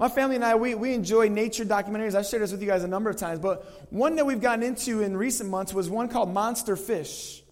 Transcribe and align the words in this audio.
My 0.00 0.08
family 0.08 0.36
and 0.36 0.44
I, 0.46 0.54
we, 0.54 0.74
we 0.74 0.94
enjoy 0.94 1.28
nature 1.28 1.62
documentaries. 1.62 2.14
I've 2.14 2.24
shared 2.24 2.42
this 2.42 2.52
with 2.52 2.62
you 2.62 2.66
guys 2.66 2.84
a 2.84 2.88
number 2.88 3.10
of 3.10 3.16
times, 3.16 3.38
but 3.38 3.92
one 3.92 4.16
that 4.16 4.24
we've 4.24 4.40
gotten 4.40 4.64
into 4.64 5.02
in 5.02 5.14
recent 5.14 5.50
months 5.50 5.74
was 5.74 5.90
one 5.90 6.08
called 6.08 6.32
Monster 6.32 6.74
Fish. 6.74 7.42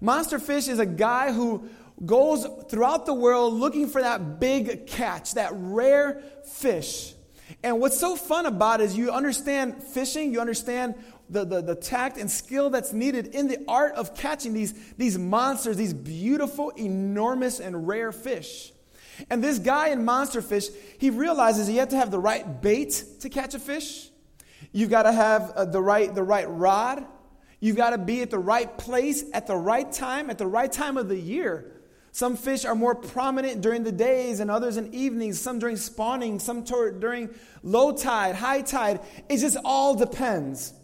Monster 0.00 0.38
Fish 0.38 0.68
is 0.68 0.78
a 0.78 0.86
guy 0.86 1.32
who 1.32 1.68
goes 2.06 2.46
throughout 2.70 3.04
the 3.04 3.12
world 3.12 3.54
looking 3.54 3.88
for 3.88 4.00
that 4.00 4.38
big 4.38 4.86
catch, 4.86 5.34
that 5.34 5.50
rare 5.54 6.22
fish. 6.44 7.14
And 7.64 7.80
what's 7.80 7.98
so 7.98 8.14
fun 8.14 8.46
about 8.46 8.80
it 8.80 8.84
is 8.84 8.96
you 8.96 9.10
understand 9.10 9.82
fishing, 9.82 10.32
you 10.32 10.40
understand 10.40 10.94
the, 11.30 11.44
the, 11.44 11.62
the 11.62 11.74
tact 11.74 12.16
and 12.16 12.30
skill 12.30 12.70
that's 12.70 12.92
needed 12.92 13.34
in 13.34 13.48
the 13.48 13.58
art 13.66 13.94
of 13.94 14.14
catching 14.14 14.52
these, 14.52 14.72
these 14.92 15.18
monsters, 15.18 15.78
these 15.78 15.94
beautiful, 15.94 16.70
enormous, 16.70 17.58
and 17.58 17.88
rare 17.88 18.12
fish. 18.12 18.72
And 19.30 19.42
this 19.42 19.58
guy 19.58 19.88
in 19.88 20.04
Monster 20.04 20.42
Fish, 20.42 20.68
he 20.98 21.10
realizes 21.10 21.66
he 21.66 21.76
had 21.76 21.90
to 21.90 21.96
have 21.96 22.10
the 22.10 22.18
right 22.18 22.60
bait 22.60 23.04
to 23.20 23.28
catch 23.28 23.54
a 23.54 23.58
fish. 23.58 24.08
You've 24.72 24.90
got 24.90 25.04
to 25.04 25.12
have 25.12 25.50
uh, 25.50 25.64
the, 25.64 25.80
right, 25.80 26.14
the 26.14 26.22
right 26.22 26.48
rod. 26.48 27.04
You've 27.60 27.76
got 27.76 27.90
to 27.90 27.98
be 27.98 28.22
at 28.22 28.30
the 28.30 28.38
right 28.38 28.76
place 28.76 29.24
at 29.32 29.46
the 29.46 29.56
right 29.56 29.90
time, 29.90 30.30
at 30.30 30.38
the 30.38 30.46
right 30.46 30.70
time 30.70 30.96
of 30.96 31.08
the 31.08 31.18
year. 31.18 31.72
Some 32.10 32.36
fish 32.36 32.66
are 32.66 32.74
more 32.74 32.94
prominent 32.94 33.62
during 33.62 33.84
the 33.84 33.92
days 33.92 34.40
and 34.40 34.50
others 34.50 34.76
in 34.76 34.92
evenings, 34.94 35.40
some 35.40 35.58
during 35.58 35.76
spawning, 35.76 36.38
some 36.38 36.62
during 36.62 37.30
low 37.62 37.92
tide, 37.92 38.34
high 38.34 38.60
tide. 38.60 39.00
It 39.30 39.38
just 39.38 39.56
all 39.64 39.94
depends. 39.94 40.74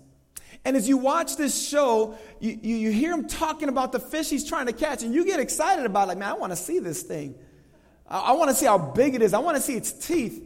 And 0.64 0.76
as 0.76 0.88
you 0.88 0.96
watch 0.96 1.36
this 1.36 1.68
show, 1.68 2.16
you, 2.40 2.58
you, 2.62 2.76
you, 2.76 2.90
hear 2.90 3.12
him 3.12 3.28
talking 3.28 3.68
about 3.68 3.92
the 3.92 4.00
fish 4.00 4.30
he's 4.30 4.46
trying 4.46 4.66
to 4.66 4.72
catch, 4.72 5.02
and 5.02 5.14
you 5.14 5.24
get 5.24 5.38
excited 5.38 5.84
about 5.84 6.04
it. 6.04 6.08
Like, 6.08 6.18
man, 6.18 6.30
I 6.30 6.34
want 6.34 6.52
to 6.52 6.56
see 6.56 6.78
this 6.78 7.02
thing. 7.02 7.34
I, 8.08 8.18
I 8.18 8.32
want 8.32 8.50
to 8.50 8.56
see 8.56 8.66
how 8.66 8.78
big 8.78 9.14
it 9.14 9.22
is. 9.22 9.34
I 9.34 9.38
want 9.38 9.56
to 9.56 9.62
see 9.62 9.74
its 9.74 9.92
teeth. 9.92 10.44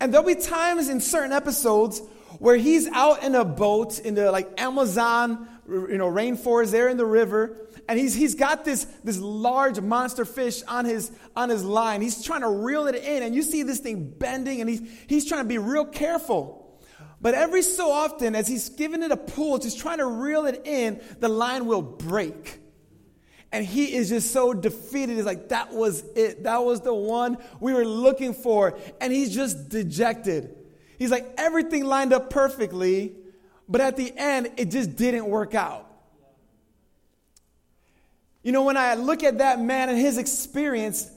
And 0.00 0.12
there'll 0.12 0.26
be 0.26 0.34
times 0.34 0.88
in 0.88 1.00
certain 1.00 1.32
episodes 1.32 2.00
where 2.38 2.56
he's 2.56 2.88
out 2.88 3.22
in 3.22 3.34
a 3.34 3.44
boat 3.44 3.98
in 3.98 4.14
the 4.14 4.32
like 4.32 4.60
Amazon, 4.60 5.48
you 5.68 5.98
know, 5.98 6.10
rainforest 6.10 6.70
there 6.70 6.88
in 6.88 6.96
the 6.96 7.06
river, 7.06 7.56
and 7.88 7.98
he's, 7.98 8.14
he's 8.14 8.34
got 8.34 8.64
this, 8.64 8.84
this 9.04 9.18
large 9.18 9.80
monster 9.80 10.24
fish 10.24 10.62
on 10.64 10.84
his, 10.84 11.10
on 11.36 11.48
his 11.48 11.64
line. 11.64 12.00
He's 12.00 12.24
trying 12.24 12.40
to 12.42 12.48
reel 12.48 12.86
it 12.86 12.94
in, 12.94 13.22
and 13.22 13.34
you 13.34 13.42
see 13.42 13.62
this 13.64 13.80
thing 13.80 14.08
bending, 14.08 14.60
and 14.60 14.70
he's, 14.70 14.82
he's 15.08 15.28
trying 15.28 15.42
to 15.42 15.48
be 15.48 15.58
real 15.58 15.84
careful. 15.84 16.80
But 17.20 17.34
every 17.34 17.62
so 17.62 17.90
often, 17.90 18.34
as 18.34 18.48
he's 18.48 18.68
giving 18.70 19.02
it 19.02 19.12
a 19.12 19.16
pull, 19.16 19.58
just 19.58 19.78
trying 19.78 19.98
to 19.98 20.06
reel 20.06 20.46
it 20.46 20.62
in, 20.64 21.00
the 21.20 21.28
line 21.28 21.66
will 21.66 21.82
break. 21.82 22.58
And 23.52 23.66
he 23.66 23.94
is 23.94 24.08
just 24.08 24.32
so 24.32 24.54
defeated. 24.54 25.16
He's 25.16 25.26
like, 25.26 25.50
that 25.50 25.74
was 25.74 26.02
it. 26.16 26.44
That 26.44 26.64
was 26.64 26.80
the 26.80 26.94
one 26.94 27.36
we 27.60 27.74
were 27.74 27.84
looking 27.84 28.32
for. 28.32 28.78
And 29.00 29.12
he's 29.12 29.34
just 29.34 29.68
dejected. 29.68 30.56
He's 30.98 31.10
like, 31.10 31.34
everything 31.36 31.84
lined 31.84 32.12
up 32.14 32.30
perfectly, 32.30 33.12
but 33.68 33.80
at 33.80 33.96
the 33.96 34.12
end, 34.16 34.52
it 34.56 34.70
just 34.70 34.96
didn't 34.96 35.26
work 35.26 35.54
out. 35.54 35.86
You 38.42 38.52
know, 38.52 38.64
when 38.64 38.76
I 38.76 38.94
look 38.94 39.22
at 39.22 39.38
that 39.38 39.60
man 39.60 39.88
and 39.88 39.98
his 39.98 40.16
experience, 40.16 41.10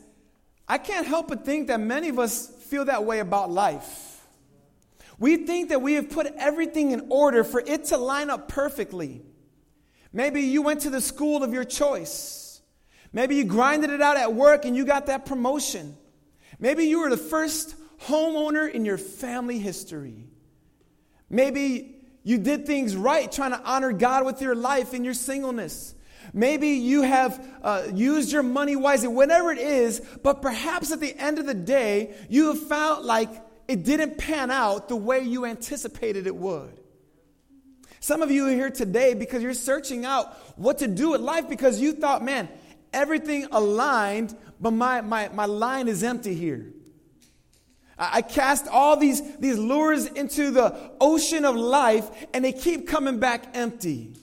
I 0.68 0.78
can't 0.78 1.08
help 1.08 1.30
but 1.30 1.46
think 1.46 1.68
that 1.68 1.80
many 1.80 2.10
of 2.10 2.20
us 2.20 2.48
feel 2.48 2.86
that 2.86 3.06
way 3.06 3.20
about 3.20 3.50
life. 3.50 4.26
We 5.18 5.38
think 5.38 5.70
that 5.70 5.82
we 5.82 5.94
have 5.94 6.10
put 6.10 6.28
everything 6.38 6.92
in 6.92 7.08
order 7.10 7.44
for 7.44 7.62
it 7.62 7.86
to 7.86 7.98
line 7.98 8.30
up 8.30 8.50
perfectly. 8.50 9.22
Maybe 10.16 10.44
you 10.44 10.62
went 10.62 10.80
to 10.82 10.90
the 10.90 11.02
school 11.02 11.44
of 11.44 11.54
your 11.54 11.66
choice. 11.66 12.62
Maybe 13.12 13.36
you 13.36 13.44
grinded 13.44 13.90
it 13.90 14.02
out 14.02 14.16
at 14.16 14.34
work 14.34 14.64
and 14.64 14.74
you 14.74 14.86
got 14.86 15.08
that 15.08 15.26
promotion. 15.26 15.98
Maybe 16.58 16.86
you 16.86 17.02
were 17.02 17.10
the 17.10 17.18
first 17.18 17.76
homeowner 18.04 18.72
in 18.72 18.86
your 18.86 18.98
family 18.98 19.60
history. 19.60 20.30
Maybe 21.30 21.98
you 22.24 22.38
did 22.38 22.66
things 22.66 22.96
right, 22.96 23.30
trying 23.30 23.52
to 23.52 23.62
honor 23.66 23.92
God 23.92 24.26
with 24.26 24.42
your 24.42 24.56
life 24.56 24.94
in 24.94 25.04
your 25.04 25.14
singleness. 25.14 25.94
Maybe 26.32 26.70
you 26.70 27.02
have 27.02 27.46
uh, 27.62 27.84
used 27.94 28.32
your 28.32 28.44
money 28.44 28.78
wisely, 28.78 29.10
whatever 29.10 29.52
it 29.52 29.60
is, 29.60 30.00
but 30.24 30.42
perhaps 30.42 30.94
at 30.94 31.02
the 31.02 31.14
end 31.18 31.40
of 31.40 31.46
the 31.46 31.54
day, 31.54 32.16
you 32.30 32.54
have 32.54 32.68
felt 32.70 33.04
like 33.04 33.30
it 33.68 33.84
didn't 33.84 34.18
pan 34.18 34.50
out 34.50 34.88
the 34.88 34.96
way 34.96 35.20
you 35.20 35.44
anticipated 35.44 36.26
it 36.26 36.38
would. 36.38 36.80
Some 38.06 38.22
of 38.22 38.30
you 38.30 38.46
are 38.46 38.52
here 38.52 38.70
today 38.70 39.16
because 39.16 39.42
you're 39.42 39.56
searching 39.56 40.06
out 40.06 40.32
what 40.60 40.78
to 40.78 40.88
do 40.88 41.10
with 41.10 41.22
life 41.22 41.50
because 41.50 41.82
you 41.82 41.92
thought, 41.92 42.24
man, 42.24 42.48
everything 42.94 43.48
aligned, 43.52 44.38
but 44.62 44.74
my, 44.74 45.02
my, 45.02 45.30
my 45.30 45.46
line 45.46 45.88
is 45.88 46.04
empty 46.04 46.36
here. 46.36 46.68
I 47.98 48.22
cast 48.22 48.68
all 48.68 48.96
these, 48.96 49.38
these 49.38 49.58
lures 49.58 50.06
into 50.06 50.52
the 50.52 50.92
ocean 51.02 51.46
of 51.46 51.56
life 51.56 52.08
and 52.32 52.46
they 52.46 52.52
keep 52.52 52.88
coming 52.88 53.18
back 53.18 53.56
empty. 53.56 54.14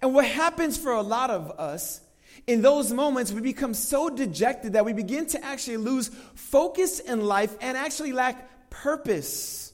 And 0.00 0.14
what 0.14 0.24
happens 0.24 0.78
for 0.78 0.92
a 0.92 1.02
lot 1.02 1.30
of 1.30 1.58
us 1.58 2.02
in 2.46 2.62
those 2.62 2.92
moments, 2.92 3.32
we 3.32 3.40
become 3.40 3.74
so 3.74 4.08
dejected 4.08 4.74
that 4.74 4.84
we 4.84 4.92
begin 4.92 5.26
to 5.26 5.44
actually 5.44 5.78
lose 5.78 6.08
focus 6.36 7.00
in 7.00 7.26
life 7.26 7.56
and 7.60 7.76
actually 7.76 8.12
lack 8.12 8.70
purpose 8.70 9.72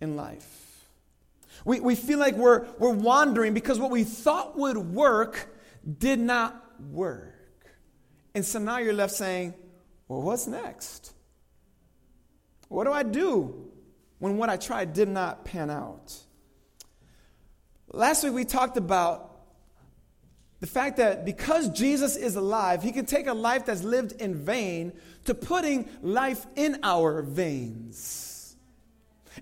in 0.00 0.16
life. 0.16 0.57
We, 1.68 1.80
we 1.80 1.96
feel 1.96 2.18
like 2.18 2.34
we're, 2.34 2.66
we're 2.78 2.94
wandering 2.94 3.52
because 3.52 3.78
what 3.78 3.90
we 3.90 4.02
thought 4.02 4.56
would 4.56 4.78
work 4.78 5.54
did 5.98 6.18
not 6.18 6.64
work. 6.80 7.34
And 8.34 8.42
so 8.42 8.58
now 8.58 8.78
you're 8.78 8.94
left 8.94 9.12
saying, 9.12 9.52
well, 10.08 10.22
what's 10.22 10.46
next? 10.46 11.12
What 12.68 12.84
do 12.84 12.92
I 12.92 13.02
do 13.02 13.70
when 14.18 14.38
what 14.38 14.48
I 14.48 14.56
tried 14.56 14.94
did 14.94 15.10
not 15.10 15.44
pan 15.44 15.68
out? 15.68 16.16
Last 17.92 18.24
week 18.24 18.32
we 18.32 18.46
talked 18.46 18.78
about 18.78 19.30
the 20.60 20.66
fact 20.66 20.96
that 20.96 21.26
because 21.26 21.68
Jesus 21.68 22.16
is 22.16 22.34
alive, 22.34 22.82
he 22.82 22.92
can 22.92 23.04
take 23.04 23.26
a 23.26 23.34
life 23.34 23.66
that's 23.66 23.82
lived 23.82 24.12
in 24.12 24.36
vain 24.36 24.94
to 25.26 25.34
putting 25.34 25.86
life 26.00 26.46
in 26.56 26.78
our 26.82 27.20
veins. 27.20 28.27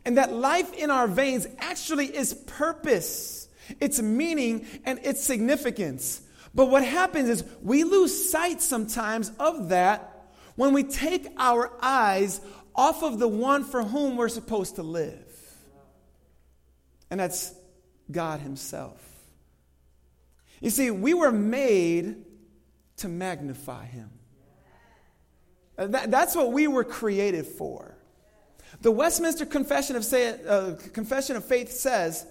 And 0.04 0.18
that 0.18 0.32
life 0.32 0.72
in 0.74 0.90
our 0.90 1.06
veins 1.06 1.46
actually 1.58 2.14
is 2.14 2.34
purpose, 2.34 3.48
its 3.80 4.00
meaning, 4.00 4.66
and 4.84 4.98
its 5.02 5.22
significance. 5.22 6.22
But 6.54 6.66
what 6.66 6.84
happens 6.84 7.28
is 7.28 7.44
we 7.62 7.84
lose 7.84 8.30
sight 8.30 8.60
sometimes 8.60 9.30
of 9.38 9.70
that 9.70 10.30
when 10.54 10.72
we 10.72 10.84
take 10.84 11.28
our 11.36 11.72
eyes 11.82 12.40
off 12.74 13.02
of 13.02 13.18
the 13.18 13.28
one 13.28 13.64
for 13.64 13.82
whom 13.82 14.16
we're 14.16 14.28
supposed 14.28 14.76
to 14.76 14.82
live. 14.82 15.22
And 17.10 17.20
that's 17.20 17.54
God 18.10 18.40
Himself. 18.40 19.00
You 20.60 20.70
see, 20.70 20.90
we 20.90 21.14
were 21.14 21.32
made 21.32 22.24
to 22.98 23.08
magnify 23.08 23.84
him. 23.86 24.10
That, 25.76 26.10
that's 26.10 26.34
what 26.34 26.52
we 26.52 26.66
were 26.66 26.84
created 26.84 27.46
for. 27.46 27.95
The 28.80 28.90
Westminster 28.90 29.46
Confession 29.46 29.96
of, 29.96 30.04
say, 30.04 30.38
uh, 30.46 30.74
Confession 30.92 31.36
of 31.36 31.44
Faith 31.44 31.70
says, 31.72 32.26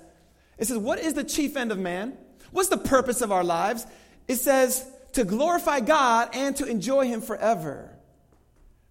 it 0.57 0.65
says, 0.65 0.77
What 0.77 0.99
is 0.99 1.13
the 1.13 1.23
chief 1.23 1.57
end 1.57 1.71
of 1.71 1.79
man? 1.79 2.17
What's 2.51 2.69
the 2.69 2.77
purpose 2.77 3.21
of 3.21 3.31
our 3.31 3.43
lives? 3.43 3.85
It 4.27 4.35
says, 4.35 4.85
to 5.15 5.23
glorify 5.23 5.79
God 5.79 6.29
and 6.33 6.57
to 6.57 6.65
enjoy 6.65 7.07
Him 7.07 7.21
forever. 7.21 7.89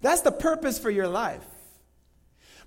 That's 0.01 0.23
the 0.23 0.33
purpose 0.33 0.79
for 0.79 0.89
your 0.89 1.07
life. 1.07 1.45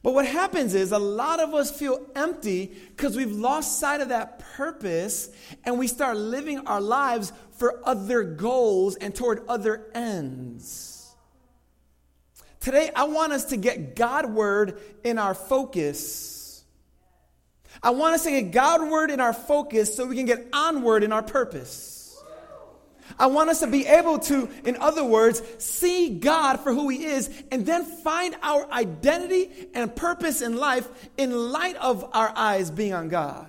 But 0.04 0.14
what 0.14 0.28
happens 0.28 0.76
is 0.76 0.92
a 0.92 1.00
lot 1.00 1.40
of 1.40 1.56
us 1.56 1.72
feel 1.72 2.00
empty 2.16 2.72
because 2.96 3.18
we've 3.18 3.32
lost 3.32 3.80
sight 3.80 4.00
of 4.00 4.10
that 4.10 4.40
purpose 4.40 5.30
and 5.66 5.80
we 5.80 5.88
start 5.88 6.18
living 6.18 6.68
our 6.68 6.80
lives 6.80 7.34
for 7.58 7.82
other 7.84 8.24
goals 8.24 8.96
and 8.96 9.14
toward 9.14 9.44
other 9.48 9.88
ends. 9.96 10.97
Today, 12.59 12.91
I 12.95 13.06
want 13.06 13.34
us 13.34 13.45
to 13.45 13.57
get 13.57 13.95
Godward 13.95 14.79
in 15.03 15.18
our 15.18 15.34
focus. 15.34 16.63
I 17.81 17.92
want 17.92 18.15
us 18.15 18.24
to 18.24 18.31
get 18.31 18.51
Godward 18.51 19.12
in 19.12 19.19
our 19.19 19.33
focus 19.33 19.95
so 19.95 20.06
we 20.06 20.15
can 20.15 20.25
get 20.25 20.48
onward 20.54 21.04
in 21.04 21.12
our 21.12 21.24
purpose. 21.24 21.98
I 23.19 23.27
want 23.27 23.50
us 23.50 23.62
to 23.62 23.68
be 23.68 23.86
able 23.86 24.19
to, 24.19 24.50
in 24.65 24.75
other 24.77 25.04
words, 25.04 25.42
see 25.59 26.19
God 26.19 26.57
for 26.59 26.74
who 26.74 26.89
He 26.89 27.06
is 27.06 27.30
and 27.51 27.65
then 27.65 27.86
find 27.86 28.36
our 28.44 28.69
identity 28.71 29.69
and 29.74 29.95
purpose 29.95 30.42
in 30.42 30.57
life 30.57 30.88
in 31.18 31.31
light 31.51 31.75
of 31.77 32.10
our 32.13 32.31
eyes 32.36 32.69
being 32.69 32.94
on 32.94 33.10
God. 33.10 33.48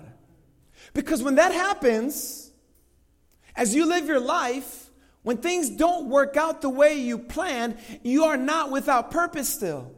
Because 0.94 1.22
when 1.22 1.37
that 1.37 1.52
happens, 1.52 2.50
as 3.56 3.75
you 3.75 3.87
live 3.87 4.06
your 4.06 4.20
life, 4.20 4.88
when 5.28 5.36
things 5.36 5.69
don't 5.69 6.08
work 6.08 6.38
out 6.38 6.62
the 6.62 6.70
way 6.70 6.94
you 6.94 7.19
planned, 7.19 7.76
you 8.02 8.25
are 8.25 8.38
not 8.38 8.70
without 8.70 9.10
purpose 9.10 9.46
still. 9.46 9.92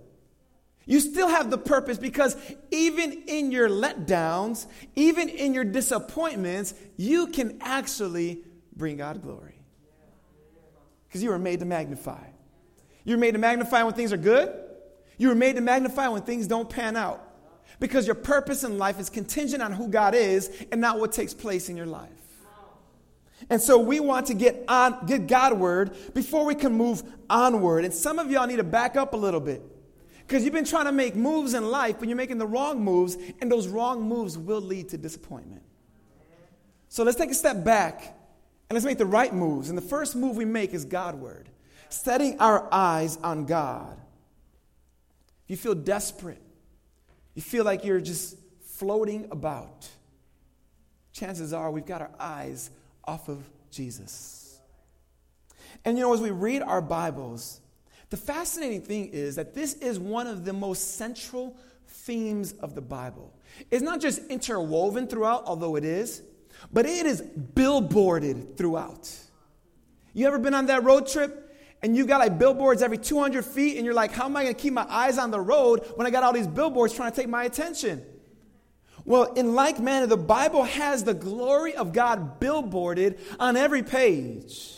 You 0.86 0.98
still 0.98 1.28
have 1.28 1.50
the 1.50 1.56
purpose 1.56 1.98
because 1.98 2.36
even 2.72 3.12
in 3.28 3.52
your 3.52 3.68
letdowns, 3.68 4.66
even 4.96 5.28
in 5.28 5.54
your 5.54 5.62
disappointments, 5.62 6.74
you 6.96 7.28
can 7.28 7.58
actually 7.60 8.42
bring 8.74 8.96
God 8.96 9.22
glory. 9.22 9.54
Because 11.06 11.22
you 11.22 11.30
were 11.30 11.38
made 11.38 11.60
to 11.60 11.64
magnify. 11.64 12.26
You're 13.04 13.16
made 13.16 13.34
to 13.34 13.38
magnify 13.38 13.84
when 13.84 13.94
things 13.94 14.12
are 14.12 14.16
good. 14.16 14.52
You 15.16 15.28
were 15.28 15.36
made 15.36 15.54
to 15.54 15.62
magnify 15.62 16.08
when 16.08 16.22
things 16.22 16.48
don't 16.48 16.68
pan 16.68 16.96
out. 16.96 17.22
Because 17.78 18.04
your 18.04 18.16
purpose 18.16 18.64
in 18.64 18.78
life 18.78 18.98
is 18.98 19.08
contingent 19.08 19.62
on 19.62 19.70
who 19.70 19.86
God 19.86 20.16
is 20.16 20.50
and 20.72 20.80
not 20.80 20.98
what 20.98 21.12
takes 21.12 21.34
place 21.34 21.68
in 21.68 21.76
your 21.76 21.86
life. 21.86 22.19
And 23.50 23.60
so 23.60 23.78
we 23.80 23.98
want 23.98 24.28
to 24.28 24.34
get 24.34 24.64
on 24.68 25.04
get 25.06 25.26
Godward 25.26 26.14
before 26.14 26.44
we 26.44 26.54
can 26.54 26.72
move 26.72 27.02
onward. 27.28 27.84
And 27.84 27.92
some 27.92 28.20
of 28.20 28.30
y'all 28.30 28.46
need 28.46 28.56
to 28.56 28.64
back 28.64 28.96
up 28.96 29.12
a 29.12 29.16
little 29.16 29.40
bit. 29.40 29.60
Because 30.26 30.44
you've 30.44 30.54
been 30.54 30.64
trying 30.64 30.84
to 30.84 30.92
make 30.92 31.16
moves 31.16 31.54
in 31.54 31.68
life, 31.68 31.96
but 31.98 32.06
you're 32.06 32.16
making 32.16 32.38
the 32.38 32.46
wrong 32.46 32.80
moves, 32.80 33.16
and 33.40 33.50
those 33.50 33.66
wrong 33.66 34.00
moves 34.00 34.38
will 34.38 34.60
lead 34.60 34.88
to 34.90 34.96
disappointment. 34.96 35.62
So 36.88 37.02
let's 37.02 37.18
take 37.18 37.32
a 37.32 37.34
step 37.34 37.64
back 37.64 38.16
and 38.68 38.76
let's 38.76 38.86
make 38.86 38.98
the 38.98 39.06
right 39.06 39.34
moves. 39.34 39.68
And 39.68 39.76
the 39.76 39.82
first 39.82 40.14
move 40.14 40.36
we 40.36 40.44
make 40.44 40.72
is 40.72 40.84
Godward, 40.84 41.48
setting 41.88 42.38
our 42.38 42.68
eyes 42.70 43.16
on 43.24 43.46
God. 43.46 43.98
If 45.44 45.50
you 45.50 45.56
feel 45.56 45.74
desperate, 45.74 46.40
you 47.34 47.42
feel 47.42 47.64
like 47.64 47.84
you're 47.84 48.00
just 48.00 48.36
floating 48.62 49.26
about, 49.32 49.88
chances 51.12 51.52
are 51.52 51.72
we've 51.72 51.84
got 51.84 52.00
our 52.02 52.10
eyes 52.20 52.70
off 53.10 53.28
of 53.28 53.42
Jesus. 53.72 54.60
And 55.84 55.98
you 55.98 56.04
know, 56.04 56.14
as 56.14 56.20
we 56.20 56.30
read 56.30 56.62
our 56.62 56.80
Bibles, 56.80 57.60
the 58.10 58.16
fascinating 58.16 58.82
thing 58.82 59.08
is 59.08 59.34
that 59.34 59.52
this 59.52 59.74
is 59.74 59.98
one 59.98 60.28
of 60.28 60.44
the 60.44 60.52
most 60.52 60.94
central 60.94 61.56
themes 61.88 62.52
of 62.52 62.76
the 62.76 62.80
Bible. 62.80 63.34
It's 63.68 63.82
not 63.82 64.00
just 64.00 64.24
interwoven 64.28 65.08
throughout, 65.08 65.42
although 65.46 65.74
it 65.74 65.84
is, 65.84 66.22
but 66.72 66.86
it 66.86 67.04
is 67.04 67.20
billboarded 67.20 68.56
throughout. 68.56 69.12
You 70.12 70.28
ever 70.28 70.38
been 70.38 70.54
on 70.54 70.66
that 70.66 70.84
road 70.84 71.08
trip 71.08 71.52
and 71.82 71.96
you 71.96 72.06
got 72.06 72.18
like 72.18 72.38
billboards 72.38 72.80
every 72.80 72.98
200 72.98 73.44
feet 73.44 73.76
and 73.76 73.84
you're 73.84 73.94
like, 73.94 74.12
how 74.12 74.26
am 74.26 74.36
I 74.36 74.44
going 74.44 74.54
to 74.54 74.60
keep 74.60 74.72
my 74.72 74.86
eyes 74.88 75.18
on 75.18 75.32
the 75.32 75.40
road 75.40 75.84
when 75.96 76.06
I 76.06 76.10
got 76.10 76.22
all 76.22 76.32
these 76.32 76.46
billboards 76.46 76.94
trying 76.94 77.10
to 77.10 77.16
take 77.16 77.28
my 77.28 77.42
attention? 77.42 78.04
Well, 79.04 79.32
in 79.34 79.54
like 79.54 79.78
manner, 79.78 80.06
the 80.06 80.16
Bible 80.16 80.64
has 80.64 81.04
the 81.04 81.14
glory 81.14 81.74
of 81.74 81.92
God 81.92 82.40
billboarded 82.40 83.18
on 83.38 83.56
every 83.56 83.82
page. 83.82 84.74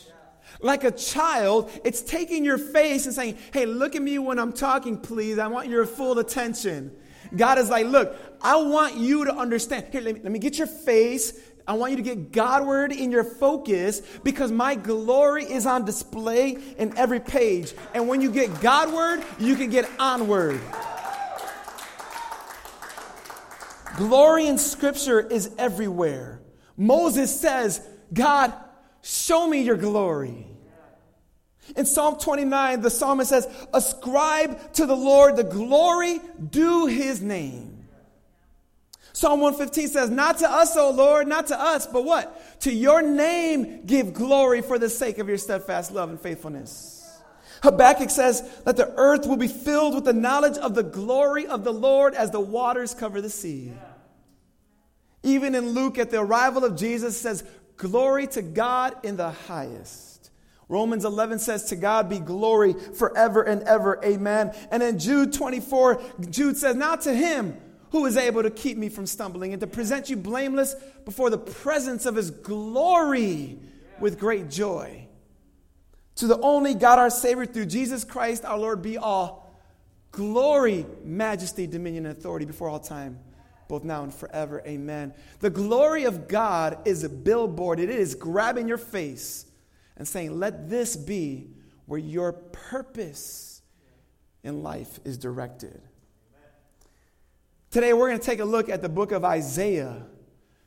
Like 0.61 0.85
a 0.85 0.93
child, 0.93 1.71
it's 1.85 2.03
taking 2.03 2.45
your 2.45 2.59
face 2.59 3.07
and 3.07 3.15
saying, 3.15 3.37
Hey, 3.53 3.67
look 3.67 3.97
at 3.97 4.03
me 4.03 4.19
when 4.19 4.39
I'm 4.39 4.53
talking, 4.53 4.99
please. 4.99 5.39
I 5.39 5.49
want 5.49 5.69
your 5.69 5.87
full 5.87 6.19
attention. 6.19 6.93
God 7.35 7.59
is 7.59 7.69
like, 7.69 7.87
Look, 7.87 8.17
I 8.41 8.57
want 8.57 8.97
you 8.97 9.25
to 9.25 9.35
understand. 9.35 9.87
Here, 9.91 10.01
let 10.01 10.15
me, 10.15 10.21
let 10.23 10.31
me 10.31 10.39
get 10.39 10.59
your 10.59 10.69
face. 10.69 11.39
I 11.67 11.75
want 11.75 11.93
you 11.93 11.97
to 11.97 12.03
get 12.03 12.33
Godward 12.33 12.93
in 12.93 13.11
your 13.11 13.25
focus 13.25 14.03
because 14.25 14.51
my 14.51 14.75
glory 14.75 15.45
is 15.45 15.65
on 15.65 15.85
display 15.85 16.59
in 16.77 16.97
every 16.99 17.21
page. 17.21 17.73
And 17.95 18.09
when 18.09 18.21
you 18.21 18.33
get 18.33 18.61
Godward, 18.61 19.23
you 19.39 19.55
can 19.55 19.71
get 19.71 19.89
onward. 19.99 20.61
Glory 23.97 24.47
in 24.47 24.59
Scripture 24.59 25.21
is 25.21 25.51
everywhere. 25.59 26.41
Moses 26.77 27.39
says, 27.39 27.87
God, 28.13 28.53
show 29.03 29.47
me 29.47 29.63
your 29.63 29.77
glory. 29.77 30.47
In 31.77 31.87
Psalm 31.87 32.19
29, 32.19 32.81
the 32.81 32.91
psalmist 32.91 33.31
says, 33.31 33.49
Ascribe 33.73 34.73
to 34.75 34.87
the 34.87 34.97
Lord 34.97 35.37
the 35.37 35.45
glory 35.45 36.21
due 36.51 36.87
his 36.87 37.23
name. 37.23 37.87
Psalm 39.13 39.41
115 39.41 39.89
says, 39.89 40.11
Not 40.11 40.39
to 40.39 40.51
us, 40.51 40.77
O 40.77 40.91
Lord, 40.91 41.29
not 41.29 41.47
to 41.49 41.61
us, 41.61 41.87
but 41.87 42.05
what? 42.05 42.61
To 42.63 42.73
your 42.73 43.03
name 43.03 43.85
give 43.85 44.15
glory 44.15 44.63
for 44.63 44.79
the 44.79 44.89
sake 44.89 45.19
of 45.19 45.29
your 45.29 45.39
steadfast 45.39 45.93
love 45.93 46.11
and 46.11 46.21
faithfulness. 46.21 47.02
Habakkuk 47.63 48.11
says 48.11 48.43
that 48.65 48.77
the 48.77 48.93
earth 48.97 49.27
will 49.27 49.37
be 49.37 49.49
filled 49.49 49.95
with 49.95 50.05
the 50.05 50.13
knowledge 50.13 50.59
of 50.59 50.75
the 50.75 50.83
glory 50.83 51.47
of 51.47 51.63
the 51.63 51.73
Lord 51.73 52.15
as 52.15 52.31
the 52.31 52.41
waters 52.41 52.93
cover 52.93 53.21
the 53.21 53.31
sea. 53.31 53.73
Even 55.23 55.55
in 55.55 55.71
Luke, 55.71 55.99
at 55.99 56.11
the 56.11 56.21
arrival 56.21 56.65
of 56.65 56.77
Jesus, 56.77 57.19
says, 57.21 57.45
Glory 57.77 58.27
to 58.29 58.43
God 58.43 58.97
in 59.05 59.17
the 59.17 59.31
highest. 59.31 60.31
Romans 60.69 61.05
11 61.05 61.39
says, 61.39 61.65
To 61.67 61.77
God 61.77 62.09
be 62.09 62.19
glory 62.19 62.73
forever 62.73 63.43
and 63.43 63.63
ever. 63.63 64.05
Amen. 64.05 64.53
And 64.71 64.83
in 64.83 64.99
Jude 64.99 65.33
24, 65.33 66.03
Jude 66.31 66.57
says, 66.57 66.75
Now 66.75 66.97
to 66.97 67.15
him 67.15 67.57
who 67.91 68.07
is 68.07 68.17
able 68.17 68.43
to 68.43 68.51
keep 68.51 68.77
me 68.77 68.89
from 68.89 69.07
stumbling 69.07 69.53
and 69.53 69.61
to 69.61 69.67
present 69.67 70.11
you 70.11 70.17
blameless 70.17 70.75
before 71.05 71.31
the 71.31 71.39
presence 71.39 72.07
of 72.07 72.17
his 72.17 72.31
glory 72.31 73.59
with 74.01 74.19
great 74.19 74.51
joy. 74.51 75.02
To 76.17 76.27
the 76.27 76.39
only 76.41 76.75
God 76.75 76.99
our 76.99 77.11
Savior 77.11 77.47
through 77.47 77.67
Jesus 77.67 78.05
Christ 78.05 78.45
our 78.45 78.59
Lord 78.59 78.83
be 78.83 78.99
all 78.99 79.43
glory, 80.13 80.87
majesty, 81.03 81.67
dominion, 81.67 82.07
and 82.07 82.17
authority 82.17 82.45
before 82.45 82.69
all 82.69 82.79
time, 82.79 83.19
both 83.67 83.83
now 83.83 84.03
and 84.05 84.15
forever. 84.15 84.63
Amen. 84.67 85.15
The 85.41 85.51
glory 85.51 86.05
of 86.05 86.29
God 86.29 86.79
is 86.85 87.03
a 87.03 87.09
billboard, 87.09 87.81
it 87.81 87.91
is 87.91 88.15
grabbing 88.15 88.69
your 88.69 88.79
face 88.79 89.47
and 89.97 90.07
saying, 90.07 90.39
Let 90.39 90.69
this 90.69 90.97
be 90.97 91.49
where 91.87 91.99
your 91.99 92.33
purpose 92.33 93.63
in 94.45 94.63
life 94.63 95.01
is 95.05 95.17
directed. 95.17 95.81
Today, 97.71 97.95
we're 97.95 98.09
going 98.09 98.21
to 98.21 98.25
take 98.25 98.41
a 98.41 98.45
look 98.45 98.69
at 98.69 98.83
the 98.83 98.89
book 98.89 99.13
of 99.13 99.25
Isaiah, 99.25 100.03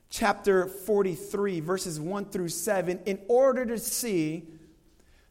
chapter 0.09 0.65
43, 0.65 1.59
verses 1.59 2.00
1 2.00 2.25
through 2.25 2.50
7, 2.50 3.00
in 3.06 3.19
order 3.27 3.63
to 3.63 3.77
see 3.77 4.47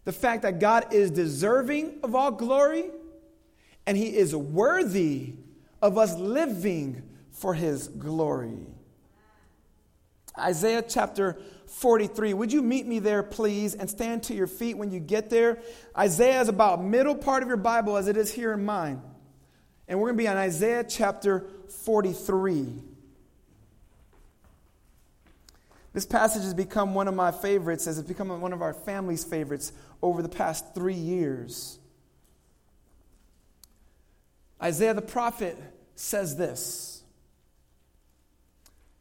the 0.04 0.12
fact 0.12 0.42
that 0.42 0.60
God 0.60 0.92
is 0.92 1.10
deserving 1.10 1.98
of 2.02 2.14
all 2.14 2.30
glory 2.30 2.90
and 3.86 3.96
He 3.96 4.16
is 4.16 4.34
worthy 4.34 5.34
of 5.80 5.98
us 5.98 6.16
living 6.16 7.02
for 7.30 7.54
His 7.54 7.88
glory. 7.88 8.66
Isaiah 10.38 10.82
chapter 10.82 11.38
43. 11.66 12.34
Would 12.34 12.52
you 12.52 12.62
meet 12.62 12.86
me 12.86 12.98
there, 12.98 13.22
please, 13.22 13.74
and 13.74 13.88
stand 13.88 14.24
to 14.24 14.34
your 14.34 14.46
feet 14.46 14.76
when 14.76 14.90
you 14.90 15.00
get 15.00 15.30
there? 15.30 15.58
Isaiah 15.96 16.40
is 16.40 16.48
about 16.48 16.82
middle 16.82 17.14
part 17.14 17.42
of 17.42 17.48
your 17.48 17.56
Bible 17.56 17.96
as 17.96 18.08
it 18.08 18.16
is 18.16 18.32
here 18.32 18.52
in 18.52 18.64
mine. 18.64 19.00
And 19.86 19.98
we're 19.98 20.08
going 20.08 20.16
to 20.18 20.22
be 20.22 20.28
on 20.28 20.36
Isaiah 20.36 20.84
chapter 20.84 21.46
43. 21.84 22.82
This 25.92 26.06
passage 26.06 26.42
has 26.42 26.54
become 26.54 26.94
one 26.94 27.06
of 27.06 27.14
my 27.14 27.30
favorites, 27.30 27.86
as 27.86 27.98
it's 27.98 28.08
become 28.08 28.40
one 28.40 28.52
of 28.52 28.62
our 28.62 28.74
family's 28.74 29.22
favorites 29.22 29.72
over 30.04 30.20
the 30.20 30.28
past 30.28 30.74
three 30.74 30.92
years. 30.94 31.78
Isaiah 34.62 34.92
the 34.92 35.00
prophet 35.00 35.56
says 35.94 36.36
this 36.36 37.02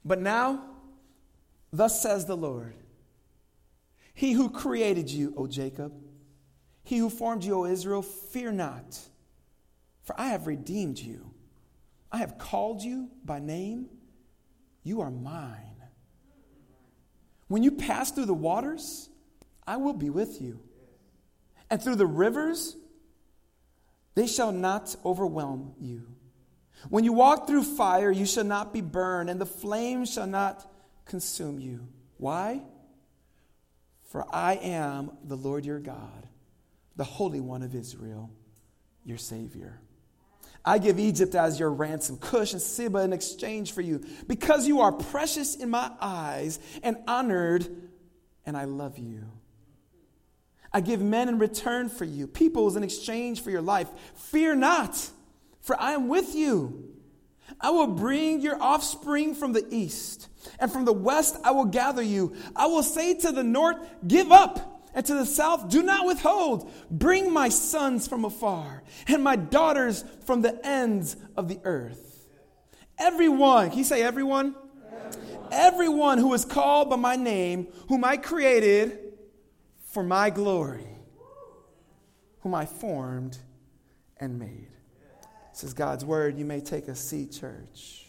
But 0.05 0.21
now, 0.21 0.63
thus 1.73 2.01
says 2.01 2.25
the 2.25 2.37
Lord, 2.37 2.73
He 4.13 4.31
who 4.31 4.49
created 4.49 5.09
you, 5.09 5.33
O 5.35 5.45
Jacob, 5.45 5.93
he 6.85 6.97
who 6.97 7.09
formed 7.09 7.43
you, 7.43 7.59
O 7.59 7.65
Israel, 7.65 8.01
fear 8.01 8.53
not, 8.53 8.97
for 10.03 10.19
I 10.19 10.27
have 10.27 10.47
redeemed 10.47 10.99
you. 10.99 11.31
I 12.13 12.17
have 12.19 12.37
called 12.37 12.81
you 12.81 13.09
by 13.25 13.39
name. 13.39 13.87
You 14.83 15.01
are 15.01 15.11
mine. 15.11 15.59
When 17.49 17.61
you 17.61 17.71
pass 17.71 18.11
through 18.11 18.25
the 18.25 18.33
waters, 18.33 19.09
I 19.67 19.77
will 19.77 19.93
be 19.93 20.09
with 20.09 20.41
you. 20.41 20.59
And 21.73 21.81
through 21.81 21.95
the 21.95 22.05
rivers, 22.05 22.77
they 24.13 24.27
shall 24.27 24.51
not 24.51 24.95
overwhelm 25.03 25.73
you. 25.79 26.03
When 26.89 27.03
you 27.03 27.13
walk 27.13 27.47
through 27.47 27.63
fire, 27.63 28.11
you 28.11 28.27
shall 28.27 28.43
not 28.43 28.73
be 28.73 28.81
burned, 28.81 29.27
and 29.27 29.41
the 29.41 29.47
flames 29.47 30.13
shall 30.13 30.27
not 30.27 30.71
consume 31.05 31.59
you. 31.59 31.87
Why? 32.17 32.61
For 34.03 34.23
I 34.31 34.53
am 34.53 35.17
the 35.23 35.35
Lord 35.35 35.65
your 35.65 35.79
God, 35.79 36.27
the 36.95 37.05
Holy 37.05 37.39
One 37.39 37.63
of 37.63 37.73
Israel, 37.73 38.29
your 39.03 39.17
Savior. 39.17 39.81
I 40.63 40.77
give 40.77 40.99
Egypt 40.99 41.33
as 41.33 41.59
your 41.59 41.71
ransom, 41.71 42.17
Cush 42.17 42.53
and 42.53 42.61
Seba 42.61 42.99
in 42.99 43.13
exchange 43.13 43.71
for 43.71 43.81
you, 43.81 44.05
because 44.27 44.67
you 44.67 44.81
are 44.81 44.91
precious 44.91 45.55
in 45.55 45.71
my 45.71 45.89
eyes 45.99 46.59
and 46.83 46.97
honored, 47.07 47.67
and 48.45 48.55
I 48.55 48.65
love 48.65 48.99
you. 48.99 49.23
I 50.73 50.81
give 50.81 51.01
men 51.01 51.29
in 51.29 51.37
return 51.37 51.87
for 51.87 52.03
you, 52.03 52.25
peoples 52.25 52.75
in 52.75 52.83
exchange 52.83 53.41
for 53.41 53.51
your 53.51 53.61
life. 53.61 53.87
Fear 54.15 54.55
not, 54.55 55.09
for 55.61 55.79
I 55.79 55.91
am 55.93 56.07
with 56.07 56.33
you. 56.33 56.89
I 57.61 57.69
will 57.69 57.87
bring 57.87 58.41
your 58.41 58.61
offspring 58.61 59.35
from 59.35 59.53
the 59.53 59.65
east, 59.69 60.29
and 60.59 60.71
from 60.71 60.85
the 60.85 60.93
west 60.93 61.37
I 61.43 61.51
will 61.51 61.65
gather 61.65 62.01
you. 62.01 62.35
I 62.55 62.65
will 62.65 62.81
say 62.81 63.13
to 63.19 63.31
the 63.31 63.43
north, 63.43 63.77
Give 64.07 64.31
up 64.31 64.73
and 64.95 65.05
to 65.05 65.13
the 65.13 65.25
south, 65.25 65.69
do 65.69 65.83
not 65.83 66.05
withhold. 66.05 66.71
Bring 66.89 67.31
my 67.31 67.49
sons 67.49 68.07
from 68.07 68.25
afar 68.25 68.83
and 69.07 69.23
my 69.23 69.35
daughters 69.35 70.03
from 70.25 70.41
the 70.41 70.65
ends 70.65 71.15
of 71.35 71.47
the 71.47 71.59
earth. 71.63 72.27
Everyone, 72.97 73.69
can 73.69 73.79
you 73.79 73.83
say 73.83 74.01
everyone? 74.01 74.55
Everyone, 75.05 75.47
everyone 75.51 76.17
who 76.19 76.33
is 76.33 76.45
called 76.45 76.89
by 76.89 76.95
my 76.95 77.15
name, 77.15 77.67
whom 77.89 78.03
I 78.03 78.17
created 78.17 78.99
for 79.93 80.01
my 80.01 80.31
glory, 80.31 80.87
whom 82.41 82.55
I 82.55 82.65
formed 82.65 83.37
and 84.17 84.39
made. 84.39 84.67
This 85.51 85.63
is 85.63 85.73
God's 85.75 86.03
word. 86.03 86.39
You 86.39 86.45
may 86.45 86.61
take 86.61 86.87
a 86.87 86.95
seat, 86.95 87.31
church. 87.31 88.07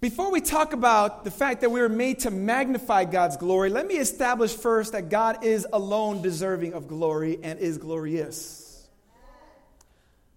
Before 0.00 0.32
we 0.32 0.40
talk 0.40 0.72
about 0.72 1.22
the 1.22 1.30
fact 1.30 1.60
that 1.60 1.70
we 1.70 1.80
were 1.80 1.88
made 1.88 2.20
to 2.20 2.32
magnify 2.32 3.04
God's 3.04 3.36
glory, 3.36 3.70
let 3.70 3.86
me 3.86 3.94
establish 3.94 4.52
first 4.52 4.92
that 4.92 5.10
God 5.10 5.44
is 5.44 5.64
alone 5.72 6.20
deserving 6.20 6.72
of 6.72 6.88
glory 6.88 7.38
and 7.40 7.60
is 7.60 7.78
glorious. 7.78 8.88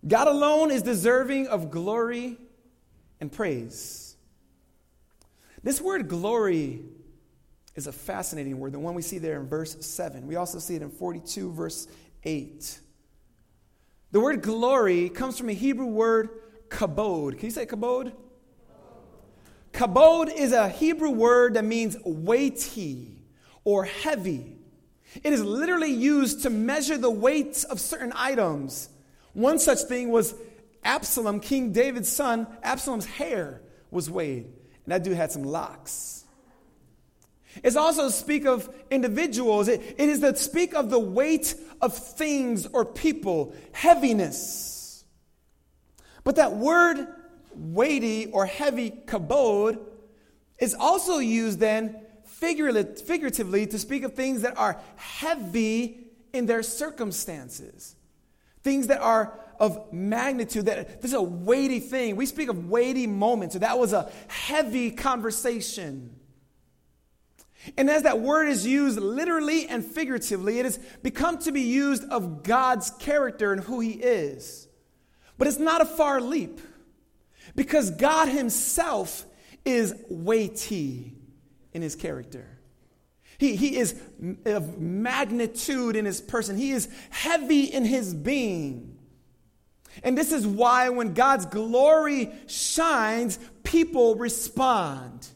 God 0.08 0.28
alone 0.28 0.70
is 0.70 0.84
deserving 0.84 1.48
of 1.48 1.72
glory 1.72 2.38
and 3.20 3.32
praise. 3.32 4.16
This 5.64 5.82
word 5.82 6.08
glory 6.08 6.82
is 7.76 7.88
a 7.88 7.92
fascinating 7.92 8.60
word, 8.60 8.74
the 8.74 8.80
one 8.80 8.96
we 8.96 9.02
see 9.02 9.18
there 9.18 9.40
in 9.40 9.48
verse 9.48 9.78
7. 9.86 10.28
We 10.28 10.36
also 10.36 10.60
see 10.60 10.76
it 10.76 10.82
in 10.82 10.90
42, 10.90 11.52
verse 11.52 11.88
8. 12.24 12.80
The 14.12 14.20
word 14.20 14.42
glory 14.42 15.10
comes 15.10 15.38
from 15.38 15.50
a 15.50 15.54
Hebrew 15.54 15.86
word 15.86 16.30
kabod. 16.68 17.38
Can 17.38 17.46
you 17.46 17.52
say 17.52 17.66
kabod? 17.66 18.12
Kabod 19.72 20.34
is 20.34 20.52
a 20.52 20.68
Hebrew 20.68 21.12
word 21.12 21.54
that 21.54 21.64
means 21.64 21.96
weighty 22.04 23.24
or 23.64 23.86
heavy. 23.86 24.58
It 25.24 25.34
is 25.34 25.44
literally 25.44 25.92
used 25.92 26.44
to 26.44 26.50
measure 26.50 26.98
the 26.98 27.12
weights 27.12 27.64
of 27.64 27.80
certain 27.80 28.12
items. 28.16 28.90
One 29.34 29.60
such 29.60 29.80
thing 29.84 30.10
was 30.10 30.36
Absalom, 30.84 31.40
King 31.40 31.72
David's 31.72 32.10
son, 32.10 32.48
Absalom's 32.64 33.06
hair 33.06 33.62
was 33.92 34.10
weighed. 34.10 34.46
And 34.46 34.92
that 34.92 35.04
dude 35.04 35.16
had 35.16 35.32
some 35.32 35.44
locks. 35.44 36.21
It's 37.64 37.76
also 37.76 38.10
speak 38.10 38.46
of 38.46 38.74
individuals. 38.90 39.68
It, 39.68 39.96
it 39.98 40.10
is 40.10 40.20
to 40.22 40.36
speak 40.36 40.74
of 40.74 40.90
the 40.90 41.00
weight 41.00 41.56
of 41.82 41.96
things 41.96 42.66
or 42.68 42.86
people, 42.86 43.54
heaviness. 43.72 45.04
But 46.24 46.36
that 46.36 46.54
word 46.54 47.08
weighty 47.54 48.28
or 48.28 48.46
heavy 48.46 48.92
kabod 48.92 49.80
is 50.60 50.74
also 50.74 51.18
used 51.18 51.60
then 51.60 52.00
figuratively 52.26 53.68
to 53.68 53.80
speak 53.80 54.04
of 54.04 54.14
things 54.14 54.42
that 54.44 54.58
are 54.58 54.80
heavy 54.96 56.08
in 56.34 56.46
their 56.46 56.64
circumstances, 56.64 57.96
things 58.64 58.88
that 58.88 59.02
are 59.02 59.38
of 59.60 59.92
magnitude, 59.94 60.66
that 60.66 61.02
this 61.02 61.12
is 61.12 61.16
a 61.16 61.22
weighty 61.22 61.80
thing. 61.80 62.16
We 62.16 62.26
speak 62.26 62.50
of 62.50 62.70
weighty 62.70 63.06
moments, 63.06 63.54
so 63.54 63.60
that 63.60 63.78
was 63.78 63.94
a 63.94 64.10
heavy 64.28 64.92
conversation. 64.92 66.16
And 67.78 67.90
as 67.90 68.04
that 68.04 68.20
word 68.20 68.48
is 68.48 68.66
used 68.66 69.00
literally 69.00 69.68
and 69.68 69.86
figuratively, 69.86 70.60
it 70.60 70.66
has 70.66 70.78
become 71.04 71.38
to 71.40 71.52
be 71.52 71.62
used 71.62 72.04
of 72.06 72.44
God's 72.44 72.90
character 72.92 73.54
and 73.54 73.62
who 73.62 73.80
He 73.80 73.92
is. 73.92 74.68
But 75.38 75.48
it's 75.48 75.60
not 75.60 75.82
a 75.82 75.86
far 75.86 76.22
leap 76.22 76.60
because 77.56 77.92
God 77.92 78.28
Himself 78.28 79.26
is 79.66 79.94
weighty 80.10 81.14
in 81.74 81.82
His 81.82 81.96
character. 81.96 82.48
He, 83.38 83.56
he 83.56 83.78
is 83.78 84.00
of 84.46 84.80
magnitude 84.80 85.96
in 85.96 86.06
His 86.06 86.22
person, 86.22 86.58
He 86.58 86.72
is 86.72 86.90
heavy 87.10 87.64
in 87.64 87.86
His 87.86 88.14
being. 88.14 88.98
And 90.04 90.18
this 90.18 90.32
is 90.32 90.48
why 90.48 90.90
when 90.90 91.14
God's 91.14 91.46
glory 91.46 92.32
shines, 92.48 93.38
people 93.64 94.16
respond. 94.16 95.28